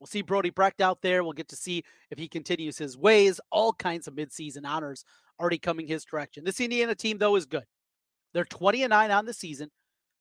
We'll 0.00 0.06
see 0.06 0.22
Brody 0.22 0.50
Brecht 0.50 0.80
out 0.80 1.02
there. 1.02 1.24
We'll 1.24 1.32
get 1.32 1.48
to 1.48 1.56
see 1.56 1.84
if 2.10 2.18
he 2.18 2.28
continues 2.28 2.78
his 2.78 2.96
ways. 2.96 3.40
All 3.50 3.72
kinds 3.72 4.06
of 4.06 4.14
midseason 4.14 4.64
honors 4.64 5.04
already 5.40 5.58
coming 5.58 5.86
his 5.86 6.04
direction. 6.04 6.44
This 6.44 6.60
Indiana 6.60 6.94
team, 6.94 7.18
though, 7.18 7.36
is 7.36 7.46
good. 7.46 7.64
They're 8.38 8.44
20 8.44 8.84
and 8.84 8.90
9 8.90 9.10
on 9.10 9.24
the 9.24 9.32
season, 9.32 9.68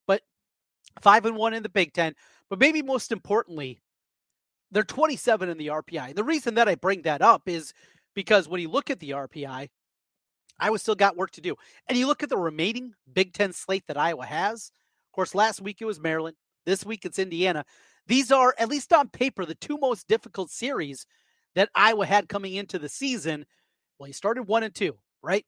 but 0.08 0.24
5 1.02 1.28
and 1.28 1.36
1 1.36 1.54
in 1.54 1.62
the 1.62 1.70
Big 1.70 1.94
Ten. 1.94 2.16
But 2.50 2.58
maybe 2.58 2.82
most 2.82 3.12
importantly, 3.12 3.80
they're 4.72 4.82
27 4.82 5.50
in 5.50 5.58
the 5.60 5.68
RPI. 5.68 6.08
And 6.08 6.16
the 6.16 6.24
reason 6.24 6.56
that 6.56 6.68
I 6.68 6.74
bring 6.74 7.04
that 7.04 7.22
up 7.22 7.44
is 7.46 7.74
because 8.16 8.50
when 8.50 8.60
you 8.60 8.70
look 8.70 8.90
at 8.90 9.00
the 9.00 9.12
RPI, 9.12 9.70
Iowa 10.60 10.80
still 10.80 10.96
got 10.96 11.16
work 11.16 11.30
to 11.34 11.42
do. 11.42 11.58
And 11.88 11.96
you 11.96 12.08
look 12.08 12.24
at 12.24 12.30
the 12.30 12.40
remaining 12.40 12.96
Big 13.14 13.34
Ten 13.34 13.54
slate 13.54 13.84
that 13.88 13.98
Iowa 13.98 14.26
has. 14.26 14.72
Of 15.12 15.16
course, 15.16 15.36
last 15.36 15.62
week 15.62 15.78
it 15.80 15.86
was 15.86 16.00
Maryland. 16.00 16.38
This 16.66 16.84
week 16.84 17.06
it's 17.06 17.20
Indiana. 17.20 17.66
These 18.08 18.32
are, 18.32 18.56
at 18.58 18.68
least 18.68 18.92
on 18.94 19.10
paper, 19.10 19.46
the 19.46 19.54
two 19.54 19.78
most 19.78 20.08
difficult 20.08 20.50
series 20.50 21.06
that 21.54 21.70
Iowa 21.76 22.08
had 22.08 22.30
coming 22.30 22.56
into 22.56 22.80
the 22.80 22.90
season. 22.90 23.46
Well, 24.00 24.08
you 24.08 24.14
started 24.14 24.48
one 24.48 24.64
and 24.64 24.74
two. 24.74 24.98
right? 25.22 25.46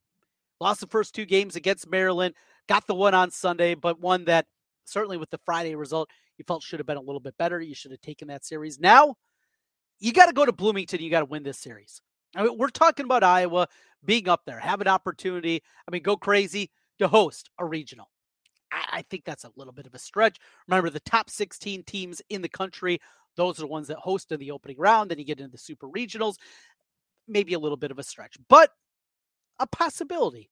Lost 0.62 0.82
the 0.82 0.88
first 0.88 1.16
two 1.16 1.26
games 1.26 1.56
against 1.56 1.90
Maryland, 1.90 2.36
got 2.70 2.86
the 2.88 2.96
one 2.96 3.16
on 3.16 3.32
Sunday, 3.32 3.74
but 3.74 4.00
one 4.00 4.26
that 4.26 4.46
certainly 4.86 5.18
with 5.18 5.32
the 5.32 5.40
Friday 5.44 5.76
result, 5.76 6.10
you 6.38 6.46
felt 6.48 6.64
should 6.64 6.80
have 6.80 6.88
been 6.88 6.98
a 6.98 7.02
little 7.02 7.20
bit 7.20 7.36
better. 7.38 7.60
You 7.60 7.76
should 7.76 7.92
have 7.92 8.02
taken 8.02 8.28
that 8.30 8.46
series. 8.46 8.80
Now, 8.80 9.16
you 10.00 10.14
got 10.14 10.28
to 10.28 10.34
go 10.34 10.46
to 10.46 10.54
Bloomington. 10.54 11.02
You 11.02 11.10
got 11.10 11.20
to 11.20 11.26
win 11.26 11.44
this 11.44 11.58
series. 11.58 12.00
I 12.36 12.44
mean, 12.44 12.58
we're 12.58 12.70
talking 12.70 13.06
about 13.06 13.24
Iowa 13.24 13.68
being 14.06 14.30
up 14.30 14.44
there, 14.46 14.60
have 14.60 14.82
an 14.82 14.88
opportunity. 14.88 15.62
I 15.88 15.92
mean, 15.92 16.04
go 16.04 16.16
crazy 16.16 16.70
to 17.00 17.08
host 17.08 17.50
a 17.58 17.66
regional. 17.66 18.10
I, 18.72 19.00
I 19.00 19.02
think 19.02 19.26
that's 19.26 19.44
a 19.44 19.52
little 19.56 19.74
bit 19.74 19.88
of 19.88 19.96
a 19.96 20.00
stretch. 20.00 20.38
Remember, 20.68 20.92
the 20.92 21.00
top 21.02 21.30
16 21.30 21.84
teams 21.84 22.22
in 22.30 22.44
the 22.44 22.50
country, 22.50 23.02
those 23.36 23.58
are 23.58 23.64
the 23.64 23.68
ones 23.68 23.88
that 23.88 23.98
host 23.98 24.32
in 24.32 24.40
the 24.40 24.52
opening 24.52 24.78
round. 24.78 25.10
Then 25.10 25.18
you 25.18 25.26
get 25.26 25.40
into 25.40 25.52
the 25.52 25.58
super 25.58 25.88
regionals. 25.88 26.36
Maybe 27.28 27.54
a 27.54 27.60
little 27.60 27.78
bit 27.78 27.92
of 27.92 27.98
a 27.98 28.04
stretch, 28.04 28.38
but 28.48 28.72
a 29.60 29.68
possibility. 29.68 30.50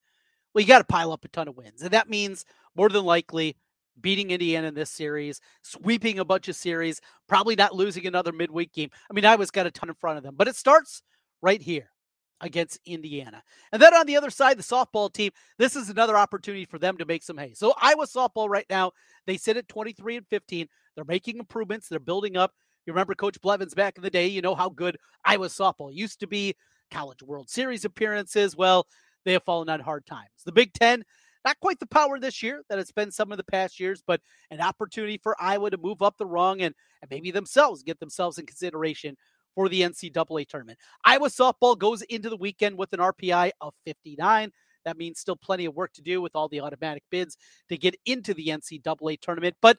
Well, 0.57 0.63
you 0.63 0.67
got 0.69 0.79
to 0.79 0.85
pile 0.85 1.11
up 1.11 1.23
a 1.23 1.27
ton 1.27 1.47
of 1.47 1.55
wins. 1.55 1.83
And 1.83 1.91
that 1.91 2.09
means 2.09 2.43
more 2.75 2.89
than 2.89 3.05
likely 3.05 3.55
beating 4.01 4.31
Indiana 4.31 4.69
in 4.69 4.73
this 4.73 4.89
series, 4.89 5.39
sweeping 5.61 6.17
a 6.17 6.25
bunch 6.25 6.47
of 6.47 6.55
series, 6.55 6.99
probably 7.29 7.55
not 7.55 7.75
losing 7.75 8.07
another 8.07 8.31
midweek 8.31 8.73
game. 8.73 8.89
I 9.07 9.13
mean, 9.13 9.23
Iowa's 9.23 9.51
got 9.51 9.67
a 9.67 9.71
ton 9.71 9.89
in 9.89 9.93
front 9.93 10.17
of 10.17 10.23
them, 10.23 10.33
but 10.35 10.47
it 10.47 10.55
starts 10.55 11.03
right 11.43 11.61
here 11.61 11.91
against 12.41 12.79
Indiana. 12.87 13.43
And 13.71 13.79
then 13.79 13.93
on 13.93 14.07
the 14.07 14.17
other 14.17 14.31
side, 14.31 14.57
the 14.57 14.63
softball 14.63 15.13
team, 15.13 15.29
this 15.59 15.75
is 15.75 15.91
another 15.91 16.17
opportunity 16.17 16.65
for 16.65 16.79
them 16.79 16.97
to 16.97 17.05
make 17.05 17.21
some 17.21 17.37
hay. 17.37 17.53
So 17.53 17.75
Iowa 17.79 18.07
softball 18.07 18.49
right 18.49 18.65
now, 18.67 18.93
they 19.27 19.37
sit 19.37 19.57
at 19.57 19.67
23 19.67 20.17
and 20.17 20.27
15. 20.27 20.67
They're 20.95 21.05
making 21.05 21.37
improvements, 21.37 21.87
they're 21.87 21.99
building 21.99 22.35
up. 22.35 22.51
You 22.87 22.93
remember 22.93 23.13
Coach 23.13 23.39
Blevins 23.41 23.75
back 23.75 23.95
in 23.95 24.01
the 24.01 24.09
day, 24.09 24.25
you 24.25 24.41
know 24.41 24.55
how 24.55 24.69
good 24.69 24.97
Iowa 25.23 25.49
softball 25.49 25.93
used 25.93 26.19
to 26.21 26.27
be, 26.27 26.55
college 26.89 27.21
World 27.21 27.47
Series 27.47 27.85
appearances. 27.85 28.55
Well, 28.55 28.87
they 29.27 29.33
have 29.33 29.43
fallen 29.43 29.69
on 29.69 29.81
hard 29.81 30.05
times. 30.05 30.29
The 30.45 30.51
Big 30.53 30.71
Ten, 30.73 31.03
not 31.43 31.59
quite 31.59 31.79
the 31.79 31.85
power 31.85 32.17
this 32.17 32.41
year 32.41 32.63
that 32.69 32.79
it's 32.79 32.93
been 32.93 33.11
some 33.11 33.31
of 33.31 33.37
the 33.37 33.43
past 33.43 33.79
years, 33.79 34.01
but 34.07 34.21
an 34.51 34.61
opportunity 34.61 35.19
for 35.21 35.35
Iowa 35.39 35.69
to 35.69 35.77
move 35.77 36.01
up 36.01 36.17
the 36.17 36.25
rung 36.25 36.61
and, 36.61 36.73
and 37.01 37.11
maybe 37.11 37.31
themselves 37.31 37.83
get 37.83 37.99
themselves 37.99 38.37
in 38.37 38.45
consideration 38.45 39.17
for 39.53 39.67
the 39.67 39.81
NCAA 39.81 40.47
tournament. 40.47 40.79
Iowa 41.03 41.27
softball 41.27 41.77
goes 41.77 42.03
into 42.03 42.29
the 42.29 42.37
weekend 42.37 42.77
with 42.77 42.93
an 42.93 42.99
RPI 42.99 43.51
of 43.59 43.73
59. 43.85 44.51
That 44.85 44.97
means 44.97 45.19
still 45.19 45.35
plenty 45.35 45.65
of 45.65 45.75
work 45.75 45.91
to 45.93 46.01
do 46.01 46.21
with 46.21 46.33
all 46.33 46.47
the 46.47 46.61
automatic 46.61 47.03
bids 47.11 47.37
to 47.67 47.77
get 47.77 47.95
into 48.05 48.33
the 48.33 48.47
NCAA 48.47 49.19
tournament, 49.19 49.57
but 49.61 49.77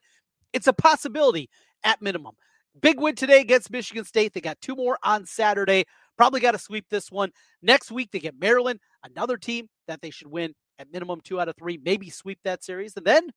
it's 0.53 0.67
a 0.67 0.73
possibility 0.75 1.49
at 1.85 2.03
minimum. 2.03 2.35
Big 2.81 3.01
win 3.01 3.15
today 3.15 3.41
against 3.41 3.71
Michigan 3.71 4.05
State. 4.05 4.35
They 4.35 4.41
got 4.41 4.61
two 4.61 4.77
more 4.77 4.99
on 5.03 5.27
Saturday. 5.27 5.87
Probably 6.19 6.41
got 6.41 6.53
to 6.53 6.59
sweep 6.59 6.85
this 6.91 7.11
one. 7.11 7.31
Next 7.63 7.91
week, 7.91 8.11
they 8.11 8.19
get 8.19 8.39
Maryland, 8.39 8.81
another 9.05 9.39
team 9.39 9.69
that 9.87 10.03
they 10.03 10.11
should 10.11 10.27
win 10.27 10.53
at 10.79 10.93
minimum 10.93 11.21
two 11.23 11.41
out 11.41 11.49
of 11.49 11.57
three, 11.57 11.79
maybe 11.83 12.11
sweep 12.11 12.41
that 12.45 12.63
series. 12.63 12.97
And 12.97 13.07
then 13.07 13.31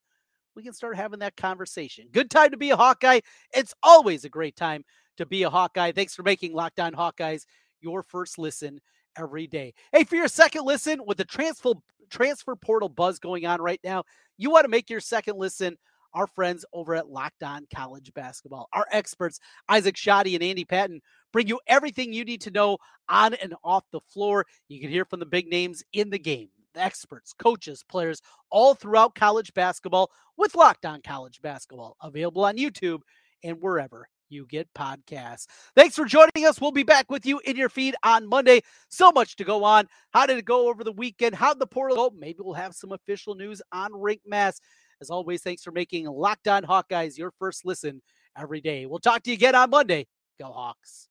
we 0.56 0.64
can 0.64 0.74
start 0.74 0.96
having 0.96 1.20
that 1.20 1.38
conversation. 1.38 2.08
Good 2.12 2.30
time 2.30 2.52
to 2.52 2.58
be 2.58 2.72
a 2.72 2.76
Hawkeye. 2.76 3.22
It's 3.56 3.74
always 3.84 4.26
a 4.26 4.30
great 4.30 4.56
time 4.56 4.84
to 5.18 5.26
be 5.26 5.44
a 5.44 5.50
Hawkeye. 5.50 5.92
Thanks 5.92 6.16
for 6.16 6.24
making 6.24 6.54
Locked 6.54 6.80
On 6.80 6.94
Hawkeyes 6.94 7.46
your 7.82 8.04
first 8.04 8.38
listen 8.38 8.80
every 9.18 9.48
day. 9.48 9.74
Hey, 9.92 10.04
for 10.04 10.16
your 10.16 10.28
second 10.28 10.66
listen 10.66 11.02
with 11.06 11.18
the 11.18 11.26
transfer 11.26 11.74
transfer 12.10 12.56
portal 12.56 12.90
buzz 12.90 13.20
going 13.20 13.46
on 13.46 13.62
right 13.62 13.80
now, 13.84 14.04
you 14.38 14.50
want 14.50 14.66
to 14.66 14.70
make 14.70 14.90
your 14.90 15.00
second 15.00 15.38
listen 15.38 15.78
our 16.14 16.28
friends 16.28 16.66
over 16.74 16.96
at 16.96 17.10
Locked 17.10 17.44
On 17.44 17.66
College 17.74 18.14
Basketball. 18.14 18.68
Our 18.74 18.86
experts, 18.92 19.40
Isaac 19.70 19.96
Schade 19.96 20.34
and 20.34 20.44
Andy 20.44 20.66
Patton, 20.66 21.02
bring 21.32 21.48
you 21.48 21.60
everything 21.68 22.14
you 22.14 22.26
need 22.26 22.42
to 22.42 22.52
know 22.52 22.78
on 23.10 23.34
and 23.36 23.56
off 23.64 23.84
the 23.92 24.02
floor. 24.02 24.46
You 24.68 24.80
can 24.80 24.90
hear 24.90 25.06
from 25.06 25.20
the 25.20 25.26
big 25.26 25.48
names 25.48 25.84
in 25.94 26.10
the 26.10 26.20
game, 26.20 26.50
the 26.74 26.82
experts, 26.82 27.34
coaches, 27.34 27.84
players, 27.88 28.22
all 28.50 28.76
throughout 28.76 29.16
college 29.16 29.54
basketball 29.54 30.12
with 30.38 30.56
Locked 30.56 30.86
On 30.86 31.02
College 31.02 31.42
Basketball, 31.42 31.98
available 32.02 32.46
on 32.46 32.58
YouTube 32.58 33.02
and 33.44 33.62
wherever 33.62 34.08
you 34.32 34.46
get 34.48 34.74
podcasts. 34.74 35.48
Thanks 35.76 35.96
for 35.96 36.06
joining 36.06 36.46
us. 36.48 36.60
We'll 36.62 36.72
be 36.72 36.84
back 36.84 37.12
with 37.12 37.26
you 37.26 37.40
in 37.46 37.58
your 37.58 37.70
feed 37.70 37.96
on 38.04 38.28
Monday. 38.28 38.62
So 38.90 39.12
much 39.12 39.36
to 39.36 39.44
go 39.44 39.64
on. 39.64 39.88
How 40.12 40.26
did 40.26 40.38
it 40.38 40.46
go 40.46 40.70
over 40.70 40.84
the 40.84 40.92
weekend? 40.94 41.36
How'd 41.36 41.60
the 41.60 41.68
portal 41.68 41.98
go? 41.98 42.16
Maybe 42.18 42.40
we'll 42.40 42.54
have 42.54 42.74
some 42.74 42.94
official 42.94 43.36
news 43.36 43.62
on 43.72 43.92
Rienk 43.92 44.22
Mast. 44.26 44.62
As 45.02 45.10
always, 45.10 45.42
thanks 45.42 45.64
for 45.64 45.72
making 45.72 46.06
Locked 46.06 46.48
On 46.48 46.62
Hawkeyes 46.64 47.18
your 47.18 47.32
first 47.32 47.66
listen 47.66 48.04
every 48.38 48.62
day. 48.62 48.86
We'll 48.86 49.00
talk 49.00 49.24
to 49.24 49.32
you 49.32 49.34
again 49.34 49.56
on 49.56 49.72
Monday. 49.72 50.06
Go 50.40 50.52
Hawks. 50.52 51.08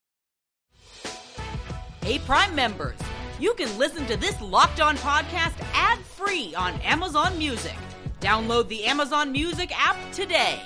Hey, 2.02 2.20
Prime 2.20 2.54
members, 2.54 2.98
you 3.40 3.52
can 3.54 3.76
listen 3.78 4.06
to 4.06 4.16
this 4.16 4.40
Locked 4.40 4.80
On 4.80 4.96
podcast 4.98 5.60
ad 5.74 5.98
free 5.98 6.54
on 6.54 6.74
Amazon 6.82 7.36
Music. 7.36 7.76
Download 8.20 8.68
the 8.68 8.84
Amazon 8.84 9.32
Music 9.32 9.72
app 9.76 9.96
today. 10.12 10.62